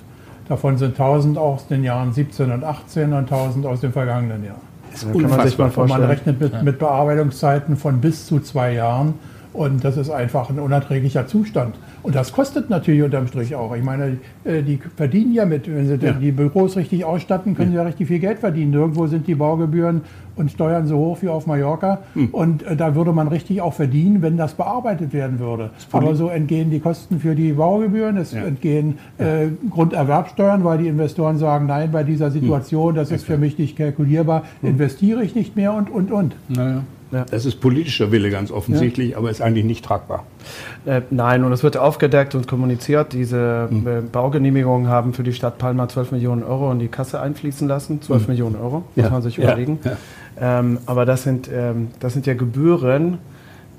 Davon 0.48 0.78
sind 0.78 1.00
1000 1.00 1.38
aus 1.38 1.68
den 1.68 1.84
Jahren 1.84 2.12
17 2.12 2.52
und 2.52 2.64
18 2.64 3.14
und 3.14 3.32
1000 3.32 3.66
aus 3.66 3.82
dem 3.82 3.94
vergangenen 3.94 4.44
Jahr. 4.44 4.60
Das 4.92 5.04
ist 5.04 5.12
kann 5.12 5.30
man 5.30 5.48
sich 5.48 5.58
mal 5.58 5.70
vorstellen. 5.70 6.02
Man 6.02 6.10
rechnet 6.10 6.42
mit, 6.42 6.64
mit 6.64 6.80
Bearbeitungszeiten 6.80 7.78
von 7.78 8.02
bis 8.02 8.26
zu 8.26 8.40
zwei 8.40 8.74
Jahren. 8.74 9.14
Und 9.52 9.84
das 9.84 9.98
ist 9.98 10.12
einfach 10.12 10.50
ein 10.50 10.60
unerträglicher 10.60 11.26
Zustand. 11.26 11.76
Und 12.04 12.16
das 12.16 12.32
kostet 12.32 12.70
natürlich 12.70 13.02
unterm 13.02 13.28
Strich 13.28 13.56
auch. 13.56 13.76
Ich 13.76 13.84
meine, 13.84 14.18
äh, 14.44 14.62
die 14.62 14.80
verdienen 14.96 15.34
ja 15.34 15.46
mit, 15.46 15.68
wenn 15.68 15.88
sie 15.88 15.96
ja. 15.96 16.14
die 16.14 16.32
Büros 16.32 16.78
richtig 16.78 17.04
ausstatten, 17.04 17.56
können 17.56 17.72
sie 17.72 17.78
ja 17.78 17.84
richtig 17.84 18.08
viel 18.08 18.20
Geld 18.20 18.40
verdienen. 18.40 18.72
Nirgendwo 18.72 19.08
sind 19.08 19.28
die 19.28 19.34
Baugebühren 19.34 20.02
und 20.36 20.52
Steuern 20.52 20.86
so 20.86 20.98
hoch 20.98 21.22
wie 21.22 21.30
auf 21.30 21.48
Mallorca. 21.48 22.00
Hm. 22.14 22.30
Und 22.32 22.64
äh, 22.64 22.76
da 22.76 22.94
würde 22.94 23.12
man 23.12 23.28
richtig 23.28 23.62
auch 23.62 23.74
verdienen, 23.74 24.22
wenn 24.22 24.38
das 24.38 24.54
bearbeitet 24.54 25.14
werden 25.14 25.40
würde. 25.40 25.72
Aber 25.92 26.16
so 26.16 26.30
entgehen 26.30 26.70
die 26.70 26.80
Kosten 26.80 27.20
für 27.20 27.34
die 27.34 27.54
Baugebühren, 27.54 28.18
es 28.18 28.34
ja. 28.34 28.44
entgehen 28.44 29.00
äh, 29.18 29.48
Grunderwerbsteuern, 29.70 30.64
weil 30.64 30.78
die 30.78 30.88
Investoren 30.88 31.38
sagen, 31.38 31.66
nein, 31.66 31.92
bei 31.92 32.04
dieser 32.04 32.30
Situation, 32.30 32.94
das 32.94 33.12
ist 33.12 33.26
für 33.26 33.38
mich 33.38 33.58
nicht 33.58 33.76
kalkulierbar, 33.78 34.44
hm. 34.62 34.70
investiere 34.70 35.24
ich 35.24 35.34
nicht 35.34 35.56
mehr 35.56 35.74
und, 35.74 35.90
und, 35.90 36.12
und. 36.12 36.36
Naja. 36.50 36.84
Ja. 37.12 37.26
Das 37.30 37.46
ist 37.46 37.60
politischer 37.60 38.12
Wille 38.12 38.30
ganz 38.30 38.52
offensichtlich, 38.52 39.12
ja. 39.12 39.18
aber 39.18 39.32
ist 39.32 39.42
eigentlich 39.42 39.66
nicht 39.66 39.84
tragbar. 39.84 40.26
Äh, 40.86 41.02
nein, 41.10 41.44
und 41.44 41.52
es 41.52 41.64
wird 41.64 41.78
aufgedeckt 41.78 42.36
und 42.36 42.48
kommuniziert. 42.48 43.14
Diese 43.14 43.68
mhm. 43.70 43.88
äh, 43.88 44.02
Baugenehmigungen 44.02 44.90
haben 44.90 45.14
für 45.14 45.24
die 45.24 45.34
Stadt 45.34 45.58
Palma 45.58 45.88
12 45.90 46.12
Millionen 46.12 46.44
Euro 46.44 46.72
in 46.72 46.80
die 46.80 46.88
Kasse 46.88 47.20
einfließen 47.20 47.68
lassen. 47.68 48.02
12 48.02 48.22
mhm. 48.22 48.28
Millionen 48.28 48.56
Euro, 48.56 48.84
muss 48.96 49.06
ja. 49.06 49.10
man 49.10 49.22
sich 49.22 49.38
überlegen. 49.38 49.80
Ähm, 50.42 50.80
aber 50.86 51.06
das 51.06 51.24
sind, 51.24 51.50
ähm, 51.54 51.90
das 52.00 52.14
sind 52.14 52.26
ja 52.26 52.34
Gebühren, 52.34 53.18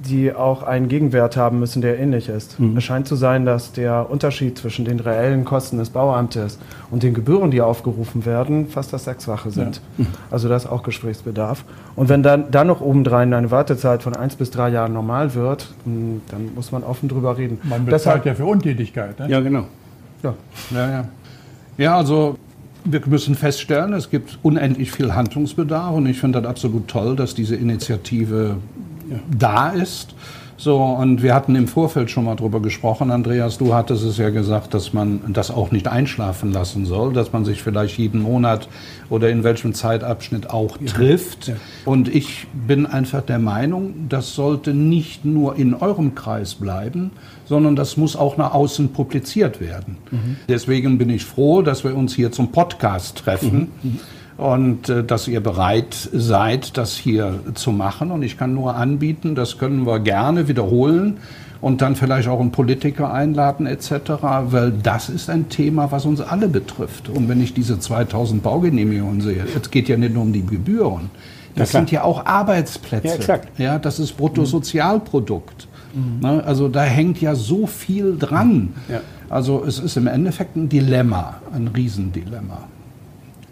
die 0.08 0.34
auch 0.34 0.62
einen 0.62 0.88
Gegenwert 0.88 1.36
haben 1.36 1.58
müssen, 1.58 1.82
der 1.82 1.98
ähnlich 1.98 2.28
ist. 2.28 2.58
Mhm. 2.58 2.76
Es 2.76 2.84
scheint 2.84 3.06
zu 3.06 3.16
sein, 3.16 3.44
dass 3.44 3.72
der 3.72 4.10
Unterschied 4.10 4.56
zwischen 4.56 4.84
den 4.84 4.98
reellen 4.98 5.44
Kosten 5.44 5.78
des 5.78 5.90
Bauamtes 5.90 6.58
und 6.90 7.02
den 7.02 7.12
Gebühren, 7.12 7.50
die 7.50 7.60
aufgerufen 7.60 8.24
werden, 8.24 8.68
fast 8.68 8.92
das 8.92 9.04
Sechsfache 9.04 9.50
sind. 9.50 9.82
Ja. 9.98 10.04
Mhm. 10.04 10.06
Also 10.30 10.48
da 10.48 10.56
ist 10.56 10.66
auch 10.66 10.82
Gesprächsbedarf. 10.82 11.64
Und 11.96 12.08
wenn 12.08 12.22
dann, 12.22 12.50
dann 12.50 12.66
noch 12.66 12.80
obendrein 12.80 13.32
eine 13.34 13.50
Wartezeit 13.50 14.02
von 14.02 14.16
eins 14.16 14.36
bis 14.36 14.50
drei 14.50 14.70
Jahren 14.70 14.92
normal 14.92 15.34
wird, 15.34 15.68
hm, 15.84 16.22
dann 16.30 16.54
muss 16.54 16.72
man 16.72 16.82
offen 16.82 17.08
drüber 17.08 17.36
reden. 17.36 17.58
Man 17.64 17.84
bezahlt 17.84 17.92
Deshalb, 17.92 18.26
ja 18.26 18.34
für 18.34 18.46
Untätigkeit. 18.46 19.18
Ne? 19.18 19.28
Ja, 19.28 19.40
genau. 19.40 19.66
Ja. 20.22 20.34
Ja, 20.70 20.90
ja. 20.90 21.04
ja, 21.76 21.96
also 21.96 22.36
wir 22.84 23.02
müssen 23.06 23.34
feststellen, 23.34 23.92
es 23.92 24.08
gibt 24.08 24.38
unendlich 24.42 24.92
viel 24.92 25.14
Handlungsbedarf 25.14 25.94
und 25.94 26.06
ich 26.06 26.18
finde 26.18 26.40
das 26.40 26.50
absolut 26.50 26.88
toll, 26.88 27.16
dass 27.16 27.34
diese 27.34 27.56
Initiative 27.56 28.56
da 29.30 29.70
ist. 29.70 30.14
So, 30.60 30.76
und 30.76 31.22
wir 31.22 31.34
hatten 31.34 31.56
im 31.56 31.66
Vorfeld 31.66 32.10
schon 32.10 32.26
mal 32.26 32.34
drüber 32.34 32.60
gesprochen, 32.60 33.10
Andreas, 33.10 33.56
du 33.56 33.72
hattest 33.72 34.04
es 34.04 34.18
ja 34.18 34.28
gesagt, 34.28 34.74
dass 34.74 34.92
man 34.92 35.22
das 35.28 35.50
auch 35.50 35.70
nicht 35.70 35.88
einschlafen 35.88 36.52
lassen 36.52 36.84
soll, 36.84 37.14
dass 37.14 37.32
man 37.32 37.46
sich 37.46 37.62
vielleicht 37.62 37.96
jeden 37.96 38.20
Monat 38.20 38.68
oder 39.08 39.30
in 39.30 39.42
welchem 39.42 39.72
Zeitabschnitt 39.72 40.50
auch 40.50 40.78
ja. 40.78 40.86
trifft. 40.86 41.48
Ja. 41.48 41.54
Und 41.86 42.14
ich 42.14 42.46
bin 42.52 42.84
einfach 42.84 43.22
der 43.22 43.38
Meinung, 43.38 44.06
das 44.10 44.34
sollte 44.34 44.74
nicht 44.74 45.24
nur 45.24 45.56
in 45.56 45.72
eurem 45.72 46.14
Kreis 46.14 46.56
bleiben, 46.56 47.10
sondern 47.46 47.74
das 47.74 47.96
muss 47.96 48.14
auch 48.14 48.36
nach 48.36 48.52
außen 48.52 48.90
publiziert 48.90 49.62
werden. 49.62 49.96
Mhm. 50.10 50.36
Deswegen 50.46 50.98
bin 50.98 51.08
ich 51.08 51.24
froh, 51.24 51.62
dass 51.62 51.84
wir 51.84 51.96
uns 51.96 52.14
hier 52.14 52.32
zum 52.32 52.52
Podcast 52.52 53.16
treffen. 53.16 53.72
Mhm. 53.82 53.98
Und 54.40 54.88
äh, 54.88 55.04
dass 55.04 55.28
ihr 55.28 55.40
bereit 55.40 56.08
seid, 56.12 56.76
das 56.78 56.96
hier 56.96 57.40
zu 57.54 57.72
machen. 57.72 58.10
Und 58.10 58.22
ich 58.22 58.38
kann 58.38 58.54
nur 58.54 58.74
anbieten, 58.74 59.34
das 59.34 59.58
können 59.58 59.86
wir 59.86 60.00
gerne 60.00 60.48
wiederholen 60.48 61.18
und 61.60 61.82
dann 61.82 61.94
vielleicht 61.94 62.26
auch 62.26 62.40
einen 62.40 62.50
Politiker 62.50 63.12
einladen 63.12 63.66
etc., 63.66 63.92
weil 64.44 64.72
das 64.72 65.10
ist 65.10 65.28
ein 65.28 65.50
Thema, 65.50 65.92
was 65.92 66.06
uns 66.06 66.22
alle 66.22 66.48
betrifft. 66.48 67.10
Und 67.10 67.28
wenn 67.28 67.42
ich 67.42 67.52
diese 67.52 67.78
2000 67.78 68.42
Baugenehmigungen 68.42 69.20
sehe, 69.20 69.44
es 69.60 69.70
geht 69.70 69.88
ja 69.88 69.98
nicht 69.98 70.14
nur 70.14 70.22
um 70.22 70.32
die 70.32 70.44
Gebühren, 70.44 71.10
das 71.54 71.72
ja, 71.72 71.80
sind 71.80 71.90
ja 71.90 72.04
auch 72.04 72.24
Arbeitsplätze. 72.24 73.08
Ja, 73.08 73.14
exakt. 73.14 73.58
ja 73.58 73.78
das 73.78 73.98
ist 73.98 74.16
Bruttosozialprodukt. 74.16 75.68
Mhm. 75.92 76.20
Ne, 76.20 76.44
also 76.44 76.68
da 76.68 76.84
hängt 76.84 77.20
ja 77.20 77.34
so 77.34 77.66
viel 77.66 78.16
dran. 78.16 78.72
Ja. 78.88 79.00
Also 79.28 79.64
es 79.66 79.78
ist 79.78 79.96
im 79.98 80.06
Endeffekt 80.06 80.56
ein 80.56 80.68
Dilemma, 80.68 81.34
ein 81.52 81.68
Riesendilemma 81.68 82.68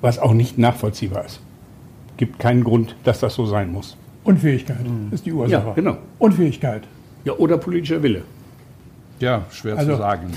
was 0.00 0.18
auch 0.18 0.32
nicht 0.32 0.58
nachvollziehbar 0.58 1.24
ist. 1.24 1.40
Gibt 2.16 2.38
keinen 2.38 2.64
Grund, 2.64 2.96
dass 3.04 3.20
das 3.20 3.34
so 3.34 3.46
sein 3.46 3.72
muss. 3.72 3.96
Unfähigkeit 4.24 4.84
mhm. 4.84 5.12
ist 5.12 5.24
die 5.24 5.32
Ursache. 5.32 5.68
Ja, 5.68 5.72
genau. 5.74 5.98
Unfähigkeit. 6.18 6.82
Ja, 7.24 7.32
oder 7.34 7.58
politischer 7.58 8.02
Wille. 8.02 8.22
Ja, 9.20 9.42
schwer 9.50 9.76
also, 9.76 9.92
zu 9.92 9.98
sagen. 9.98 10.26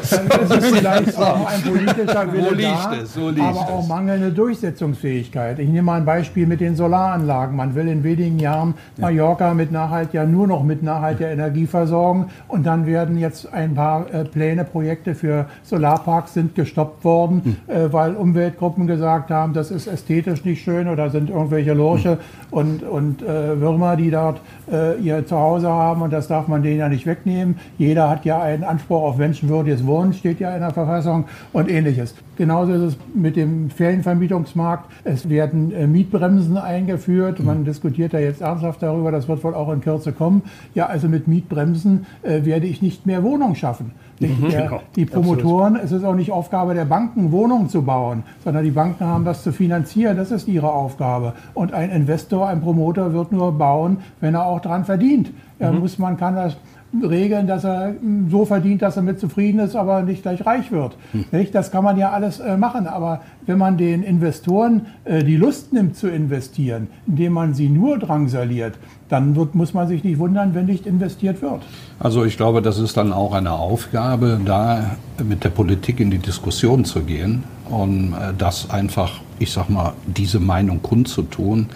es 0.00 0.12
ist 0.12 0.76
vielleicht 0.76 1.18
auch 1.18 1.46
ein 1.46 1.62
politischer 1.62 2.32
Wille 2.32 2.62
da, 2.62 2.94
es, 3.02 3.14
so 3.14 3.28
aber 3.28 3.60
auch 3.60 3.86
mangelnde 3.86 4.30
Durchsetzungsfähigkeit. 4.30 5.58
Ich 5.58 5.68
nehme 5.68 5.82
mal 5.82 5.98
ein 5.98 6.06
Beispiel 6.06 6.46
mit 6.46 6.60
den 6.60 6.76
Solaranlagen. 6.76 7.54
Man 7.56 7.74
will 7.74 7.88
in 7.88 8.02
wenigen 8.02 8.38
Jahren 8.38 8.74
Mallorca 8.96 9.52
mit 9.52 9.70
Nachhalt 9.70 10.14
ja 10.14 10.24
nur 10.24 10.46
noch 10.46 10.62
mit 10.62 10.82
nachhaltiger 10.82 11.30
Energie 11.30 11.66
versorgen 11.66 12.30
und 12.48 12.64
dann 12.64 12.86
werden 12.86 13.18
jetzt 13.18 13.52
ein 13.52 13.74
paar 13.74 14.12
äh, 14.12 14.24
Pläne, 14.24 14.64
Projekte 14.64 15.14
für 15.14 15.46
Solarparks 15.62 16.34
sind 16.34 16.54
gestoppt 16.54 17.04
worden, 17.04 17.58
hm. 17.66 17.74
äh, 17.74 17.92
weil 17.92 18.14
Umweltgruppen 18.14 18.86
gesagt 18.86 19.30
haben, 19.30 19.52
das 19.52 19.70
ist 19.70 19.86
ästhetisch 19.86 20.44
nicht 20.44 20.62
schön 20.62 20.88
oder 20.88 21.10
sind 21.10 21.28
irgendwelche 21.28 21.74
Lurche 21.74 22.12
hm. 22.12 22.18
und, 22.50 22.82
und 22.82 23.22
äh, 23.22 23.60
Würmer, 23.60 23.96
die 23.96 24.10
dort 24.10 24.40
äh, 24.72 24.98
ihr 24.98 25.26
Zuhause 25.26 25.68
haben 25.68 26.02
und 26.02 26.12
das 26.12 26.28
darf 26.28 26.48
man 26.48 26.62
denen 26.62 26.78
ja 26.78 26.88
nicht 26.88 27.06
wegnehmen. 27.06 27.58
Jeder 27.90 28.08
hat 28.08 28.24
ja 28.24 28.40
einen 28.40 28.62
Anspruch 28.62 29.02
auf 29.02 29.16
menschenwürdiges 29.16 29.84
Wohnen, 29.84 30.12
steht 30.12 30.38
ja 30.38 30.54
in 30.54 30.60
der 30.60 30.70
Verfassung 30.70 31.24
und 31.52 31.68
ähnliches. 31.68 32.14
Genauso 32.36 32.72
ist 32.72 32.82
es 32.82 32.96
mit 33.16 33.34
dem 33.34 33.68
Ferienvermietungsmarkt. 33.68 34.88
Es 35.02 35.28
werden 35.28 35.72
äh, 35.72 35.88
Mietbremsen 35.88 36.56
eingeführt. 36.56 37.42
Man 37.42 37.64
diskutiert 37.64 38.14
da 38.14 38.20
jetzt 38.20 38.42
ernsthaft 38.42 38.80
darüber, 38.80 39.10
das 39.10 39.26
wird 39.26 39.42
wohl 39.42 39.56
auch 39.56 39.72
in 39.72 39.80
Kürze 39.80 40.12
kommen. 40.12 40.42
Ja, 40.72 40.86
also 40.86 41.08
mit 41.08 41.26
Mietbremsen 41.26 42.06
äh, 42.22 42.44
werde 42.44 42.68
ich 42.68 42.80
nicht 42.80 43.06
mehr 43.06 43.24
Wohnungen 43.24 43.56
schaffen. 43.56 43.90
Mhm, 44.20 44.50
der, 44.50 44.62
genau. 44.62 44.80
Die 44.94 45.06
Promotoren, 45.06 45.74
Absolut. 45.74 45.84
es 45.84 45.92
ist 45.92 46.04
auch 46.04 46.14
nicht 46.14 46.30
Aufgabe 46.30 46.74
der 46.74 46.84
Banken, 46.84 47.32
Wohnungen 47.32 47.68
zu 47.68 47.82
bauen, 47.82 48.22
sondern 48.44 48.62
die 48.62 48.70
Banken 48.70 49.04
haben 49.04 49.24
das 49.24 49.42
zu 49.42 49.50
finanzieren. 49.50 50.16
Das 50.16 50.30
ist 50.30 50.46
ihre 50.46 50.70
Aufgabe. 50.70 51.32
Und 51.54 51.72
ein 51.72 51.90
Investor, 51.90 52.48
ein 52.48 52.60
Promoter 52.60 53.12
wird 53.12 53.32
nur 53.32 53.50
bauen, 53.58 53.96
wenn 54.20 54.34
er 54.34 54.46
auch 54.46 54.60
daran 54.60 54.84
verdient. 54.84 55.32
Er 55.58 55.72
mhm. 55.72 55.80
muss, 55.80 55.98
man 55.98 56.16
kann 56.16 56.36
das 56.36 56.56
regeln, 57.02 57.46
dass 57.46 57.64
er 57.64 57.94
hm, 58.00 58.28
so 58.30 58.44
verdient, 58.44 58.82
dass 58.82 58.96
er 58.96 59.02
mit 59.02 59.20
zufrieden 59.20 59.60
ist, 59.60 59.76
aber 59.76 60.02
nicht 60.02 60.22
gleich 60.22 60.44
reich 60.44 60.72
wird. 60.72 60.96
Hm. 61.12 61.24
Das 61.52 61.70
kann 61.70 61.84
man 61.84 61.96
ja 61.96 62.10
alles 62.10 62.40
äh, 62.40 62.56
machen. 62.56 62.86
Aber 62.86 63.22
wenn 63.50 63.58
man 63.58 63.76
den 63.76 64.04
Investoren 64.04 64.86
äh, 65.04 65.24
die 65.24 65.36
Lust 65.36 65.72
nimmt 65.72 65.96
zu 65.96 66.08
investieren, 66.08 66.86
indem 67.08 67.32
man 67.32 67.52
sie 67.52 67.68
nur 67.68 67.98
drangsaliert, 67.98 68.74
dann 69.08 69.34
wird, 69.34 69.56
muss 69.56 69.74
man 69.74 69.88
sich 69.88 70.04
nicht 70.04 70.20
wundern, 70.20 70.54
wenn 70.54 70.66
nicht 70.66 70.86
investiert 70.86 71.42
wird. 71.42 71.62
Also 71.98 72.24
ich 72.24 72.36
glaube, 72.36 72.62
das 72.62 72.78
ist 72.78 72.96
dann 72.96 73.12
auch 73.12 73.34
eine 73.34 73.50
Aufgabe, 73.50 74.40
da 74.44 74.96
mit 75.24 75.42
der 75.42 75.48
Politik 75.48 75.98
in 75.98 76.12
die 76.12 76.18
Diskussion 76.18 76.84
zu 76.84 77.00
gehen 77.00 77.42
und 77.68 78.12
äh, 78.12 78.32
das 78.38 78.70
einfach, 78.70 79.20
ich 79.40 79.50
sag 79.50 79.68
mal, 79.68 79.94
diese 80.06 80.38
Meinung 80.38 80.80
kundzutun. 80.80 81.66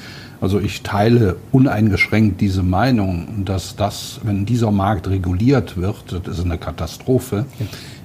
Also 0.41 0.61
ich 0.61 0.83
teile 0.83 1.37
uneingeschränkt 1.51 2.41
diese 2.41 2.63
Meinung, 2.63 3.45
dass 3.45 3.75
das, 3.75 4.21
wenn 4.23 4.47
dieser 4.47 4.71
Markt 4.71 5.09
reguliert 5.09 5.77
wird, 5.77 6.21
das 6.25 6.39
ist 6.39 6.45
eine 6.45 6.59
Katastrophe. 6.59 7.47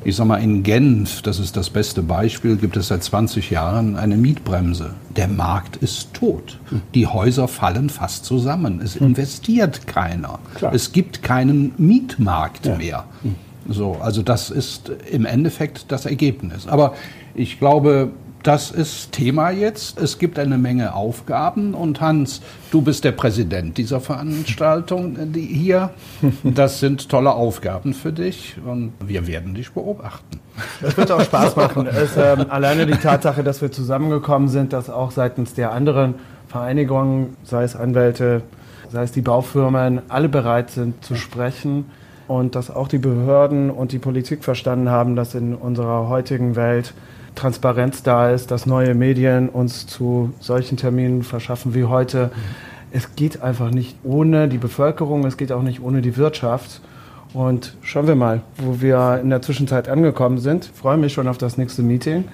Ich 0.03 0.15
sage 0.15 0.29
mal, 0.29 0.37
in 0.37 0.63
Genf, 0.63 1.21
das 1.21 1.39
ist 1.39 1.57
das 1.57 1.69
beste 1.69 2.01
Beispiel, 2.01 2.55
gibt 2.55 2.77
es 2.77 2.87
seit 2.87 3.03
20 3.03 3.49
Jahren 3.49 3.97
eine 3.97 4.15
Mietbremse. 4.15 4.93
Der 5.15 5.27
Markt 5.27 5.75
ist 5.77 6.13
tot. 6.13 6.59
Die 6.95 7.05
Häuser 7.05 7.47
fallen 7.47 7.89
fast 7.89 8.23
zusammen. 8.23 8.81
Es 8.81 8.95
hm. 8.95 9.07
investiert 9.07 9.87
keiner. 9.87 10.39
Klar. 10.55 10.73
Es 10.73 10.93
gibt 10.93 11.21
keinen 11.21 11.73
Mietmarkt 11.77 12.65
ja. 12.65 12.75
mehr. 12.75 13.05
Hm. 13.23 13.35
So, 13.67 13.97
also 14.01 14.23
das 14.23 14.49
ist 14.49 14.89
im 15.11 15.25
Endeffekt 15.25 15.91
das 15.91 16.05
Ergebnis. 16.05 16.67
Aber 16.67 16.93
ich 17.35 17.59
glaube, 17.59 18.11
das 18.43 18.71
ist 18.71 19.11
Thema 19.11 19.49
jetzt. 19.49 19.99
Es 19.99 20.17
gibt 20.17 20.39
eine 20.39 20.57
Menge 20.57 20.93
Aufgaben 20.93 21.73
und 21.73 21.99
Hans, 21.99 22.41
du 22.71 22.81
bist 22.81 23.03
der 23.03 23.11
Präsident 23.11 23.77
dieser 23.77 23.99
Veranstaltung 23.99 25.17
hier. 25.33 25.91
Das 26.43 26.79
sind 26.79 27.09
tolle 27.09 27.31
Aufgaben 27.31 27.93
für 27.93 28.13
dich 28.13 28.55
und 28.65 28.93
wir 29.05 29.27
werden 29.27 29.55
dich 29.55 29.71
beobachten. 29.71 30.39
Das 30.81 30.95
wird 30.95 31.11
auch 31.11 31.21
Spaß 31.21 31.55
machen. 31.55 31.87
Es, 31.87 32.17
ähm, 32.17 32.45
alleine 32.49 32.85
die 32.85 32.97
Tatsache, 32.97 33.43
dass 33.43 33.61
wir 33.61 33.71
zusammengekommen 33.71 34.47
sind, 34.47 34.73
dass 34.73 34.89
auch 34.89 35.11
seitens 35.11 35.53
der 35.53 35.71
anderen 35.71 36.15
Vereinigungen, 36.47 37.35
sei 37.43 37.63
es 37.63 37.75
Anwälte, 37.75 38.41
sei 38.91 39.03
es 39.03 39.11
die 39.11 39.21
Baufirmen, 39.21 40.01
alle 40.09 40.29
bereit 40.29 40.71
sind 40.71 41.03
zu 41.03 41.15
sprechen 41.15 41.85
und 42.27 42.55
dass 42.55 42.71
auch 42.71 42.87
die 42.87 42.97
Behörden 42.97 43.69
und 43.69 43.91
die 43.91 43.99
Politik 43.99 44.43
verstanden 44.43 44.89
haben, 44.89 45.15
dass 45.15 45.35
in 45.35 45.55
unserer 45.55 46.07
heutigen 46.09 46.55
Welt 46.55 46.93
Transparenz 47.39 48.03
da 48.03 48.29
ist, 48.31 48.51
dass 48.51 48.65
neue 48.65 48.93
Medien 48.93 49.47
uns 49.47 49.87
zu 49.87 50.33
solchen 50.41 50.75
Terminen 50.75 51.23
verschaffen 51.23 51.73
wie 51.73 51.85
heute. 51.85 52.31
Es 52.91 53.15
geht 53.15 53.41
einfach 53.41 53.71
nicht 53.71 53.95
ohne 54.03 54.49
die 54.49 54.57
Bevölkerung, 54.57 55.25
es 55.25 55.37
geht 55.37 55.53
auch 55.53 55.61
nicht 55.61 55.81
ohne 55.81 56.01
die 56.01 56.17
Wirtschaft. 56.17 56.81
Und 57.33 57.77
schauen 57.81 58.07
wir 58.07 58.15
mal, 58.15 58.41
wo 58.57 58.81
wir 58.81 59.19
in 59.21 59.29
der 59.29 59.41
Zwischenzeit 59.41 59.87
angekommen 59.87 60.39
sind. 60.39 60.65
Ich 60.65 60.71
freue 60.71 60.97
mich 60.97 61.13
schon 61.13 61.27
auf 61.27 61.37
das 61.37 61.57
nächste 61.57 61.81
Meeting 61.81 62.25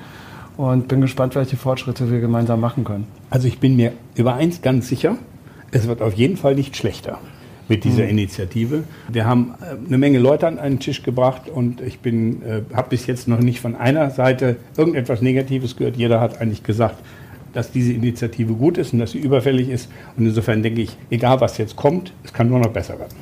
und 0.57 0.87
bin 0.87 1.01
gespannt, 1.01 1.35
welche 1.35 1.57
Fortschritte 1.57 2.09
wir 2.09 2.19
gemeinsam 2.19 2.59
machen 2.59 2.83
können. 2.83 3.05
Also 3.29 3.47
ich 3.47 3.59
bin 3.59 3.75
mir 3.75 3.91
über 4.15 4.33
eins 4.33 4.61
ganz 4.61 4.87
sicher, 4.87 5.17
es 5.71 5.87
wird 5.87 6.01
auf 6.01 6.13
jeden 6.13 6.37
Fall 6.37 6.55
nicht 6.55 6.75
schlechter 6.75 7.19
mit 7.67 7.83
dieser 7.83 8.03
mhm. 8.03 8.09
Initiative. 8.09 8.83
Wir 9.11 9.25
haben 9.25 9.55
äh, 9.61 9.87
eine 9.87 9.97
Menge 9.97 10.19
Leute 10.19 10.47
an 10.47 10.59
einen 10.59 10.79
Tisch 10.79 11.03
gebracht 11.03 11.49
und 11.49 11.81
ich 11.81 11.99
bin, 11.99 12.41
äh, 12.43 12.61
habe 12.73 12.89
bis 12.89 13.07
jetzt 13.07 13.27
noch 13.27 13.39
nicht 13.39 13.59
von 13.59 13.75
einer 13.75 14.09
Seite 14.11 14.57
irgendetwas 14.77 15.21
Negatives 15.21 15.75
gehört. 15.75 15.97
Jeder 15.97 16.21
hat 16.21 16.41
eigentlich 16.41 16.63
gesagt, 16.63 16.97
dass 17.53 17.71
diese 17.71 17.93
Initiative 17.93 18.53
gut 18.53 18.77
ist 18.77 18.93
und 18.93 18.99
dass 18.99 19.11
sie 19.11 19.19
überfällig 19.19 19.69
ist. 19.69 19.89
Und 20.17 20.25
insofern 20.25 20.61
denke 20.61 20.81
ich, 20.81 20.97
egal 21.09 21.41
was 21.41 21.57
jetzt 21.57 21.75
kommt, 21.75 22.11
es 22.23 22.33
kann 22.33 22.49
nur 22.49 22.59
noch 22.59 22.71
besser 22.71 22.99
werden. 22.99 23.15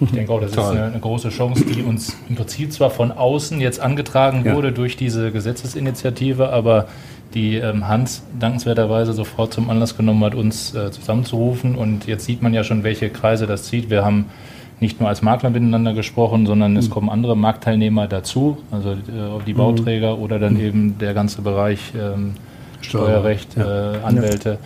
Ich 0.00 0.10
denke 0.10 0.32
auch, 0.32 0.40
das 0.40 0.50
ist 0.50 0.58
eine, 0.58 0.84
eine, 0.84 0.98
große 0.98 1.28
Chance, 1.28 1.64
die 1.64 1.82
uns 1.82 2.16
im 2.28 2.34
Prinzip 2.34 2.72
zwar 2.72 2.90
von 2.90 3.12
außen 3.12 3.60
jetzt 3.60 3.78
angetragen 3.78 4.44
wurde 4.44 4.68
ja. 4.68 4.74
durch 4.74 4.96
diese 4.96 5.30
Gesetzesinitiative, 5.30 6.48
aber 6.50 6.88
die 7.34 7.56
ähm, 7.56 7.88
Hans 7.88 8.22
dankenswerterweise 8.38 9.12
sofort 9.12 9.52
zum 9.52 9.70
Anlass 9.70 9.96
genommen 9.96 10.22
hat, 10.24 10.34
uns 10.34 10.74
äh, 10.74 10.90
zusammenzurufen. 10.90 11.74
Und 11.74 12.06
jetzt 12.06 12.24
sieht 12.24 12.42
man 12.42 12.54
ja 12.54 12.64
schon, 12.64 12.84
welche 12.84 13.10
Kreise 13.10 13.46
das 13.46 13.64
zieht. 13.64 13.90
Wir 13.90 14.04
haben 14.04 14.26
nicht 14.80 15.00
nur 15.00 15.08
als 15.08 15.22
Makler 15.22 15.50
miteinander 15.50 15.94
gesprochen, 15.94 16.46
sondern 16.46 16.72
mhm. 16.72 16.78
es 16.78 16.90
kommen 16.90 17.08
andere 17.08 17.36
Marktteilnehmer 17.36 18.06
dazu, 18.06 18.58
also 18.70 18.92
äh, 18.92 18.96
die 19.46 19.54
mhm. 19.54 19.58
Bauträger 19.58 20.16
mhm. 20.16 20.22
oder 20.22 20.38
dann 20.38 20.54
mhm. 20.54 20.60
eben 20.60 20.98
der 20.98 21.14
ganze 21.14 21.42
Bereich 21.42 21.92
ähm, 21.98 22.34
Steuerrecht, 22.80 23.56
ja. 23.56 23.94
äh, 23.94 23.96
Anwälte. 24.02 24.50
Ja. 24.50 24.58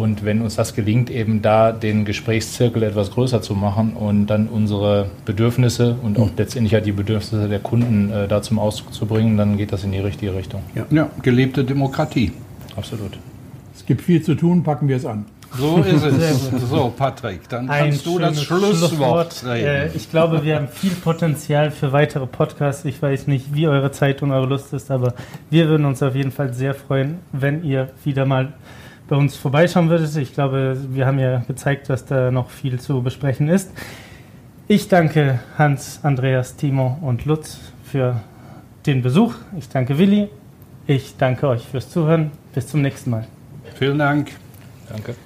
Und 0.00 0.24
wenn 0.24 0.40
uns 0.40 0.56
das 0.56 0.74
gelingt, 0.74 1.10
eben 1.10 1.42
da 1.42 1.72
den 1.72 2.06
Gesprächszirkel 2.06 2.84
etwas 2.84 3.10
größer 3.10 3.42
zu 3.42 3.54
machen 3.54 3.92
und 3.92 4.28
dann 4.28 4.48
unsere 4.48 5.10
Bedürfnisse 5.26 5.96
und 6.02 6.18
auch 6.18 6.30
mhm. 6.30 6.38
letztendlich 6.38 6.72
ja 6.72 6.80
die 6.80 6.92
Bedürfnisse 6.92 7.50
der 7.50 7.58
Kunden 7.58 8.10
äh, 8.10 8.26
da 8.26 8.40
zum 8.40 8.58
Ausdruck 8.58 8.94
zu 8.94 9.04
bringen, 9.04 9.36
dann 9.36 9.58
geht 9.58 9.74
das 9.74 9.84
in 9.84 9.92
die 9.92 9.98
richtige 9.98 10.34
Richtung. 10.34 10.62
Ja, 10.74 10.86
ja 10.90 11.10
gelebte 11.20 11.64
Demokratie. 11.64 12.32
Absolut. 12.76 13.18
Es 13.76 13.84
gibt 13.84 14.00
viel 14.00 14.22
zu 14.22 14.34
tun, 14.36 14.62
packen 14.62 14.88
wir 14.88 14.96
es 14.96 15.04
an. 15.04 15.26
So 15.58 15.82
ist 15.82 16.02
es. 16.02 16.50
So, 16.70 16.94
Patrick, 16.96 17.46
dann 17.50 17.66
kannst 17.66 18.06
Ein 18.06 18.12
du 18.12 18.18
das 18.18 18.42
Schlusswort. 18.42 19.34
Schlusswort. 19.34 19.44
Äh, 19.54 19.88
ich 19.88 20.10
glaube, 20.10 20.44
wir 20.44 20.56
haben 20.56 20.68
viel 20.68 20.92
Potenzial 20.92 21.70
für 21.70 21.92
weitere 21.92 22.26
Podcasts. 22.26 22.86
Ich 22.86 23.02
weiß 23.02 23.26
nicht, 23.26 23.54
wie 23.54 23.68
eure 23.68 23.92
Zeit 23.92 24.22
und 24.22 24.30
eure 24.30 24.46
Lust 24.46 24.72
ist, 24.72 24.90
aber 24.90 25.12
wir 25.50 25.68
würden 25.68 25.84
uns 25.84 26.02
auf 26.02 26.14
jeden 26.14 26.30
Fall 26.30 26.54
sehr 26.54 26.72
freuen, 26.72 27.18
wenn 27.32 27.64
ihr 27.64 27.90
wieder 28.02 28.24
mal 28.24 28.54
bei 29.10 29.16
uns 29.16 29.36
vorbeischauen 29.36 29.90
würdest. 29.90 30.16
Ich 30.16 30.32
glaube, 30.32 30.78
wir 30.90 31.04
haben 31.04 31.18
ja 31.18 31.42
gezeigt, 31.46 31.90
dass 31.90 32.06
da 32.06 32.30
noch 32.30 32.48
viel 32.48 32.80
zu 32.80 33.02
besprechen 33.02 33.48
ist. 33.48 33.70
Ich 34.68 34.88
danke 34.88 35.40
Hans, 35.58 35.98
Andreas, 36.04 36.54
Timo 36.54 36.96
und 37.02 37.24
Lutz 37.24 37.58
für 37.84 38.20
den 38.86 39.02
Besuch. 39.02 39.34
Ich 39.58 39.68
danke 39.68 39.98
Willi. 39.98 40.28
Ich 40.86 41.16
danke 41.18 41.48
euch 41.48 41.66
fürs 41.66 41.90
Zuhören. 41.90 42.30
Bis 42.54 42.68
zum 42.68 42.82
nächsten 42.82 43.10
Mal. 43.10 43.26
Vielen 43.74 43.98
Dank. 43.98 44.30
Danke. 44.88 45.16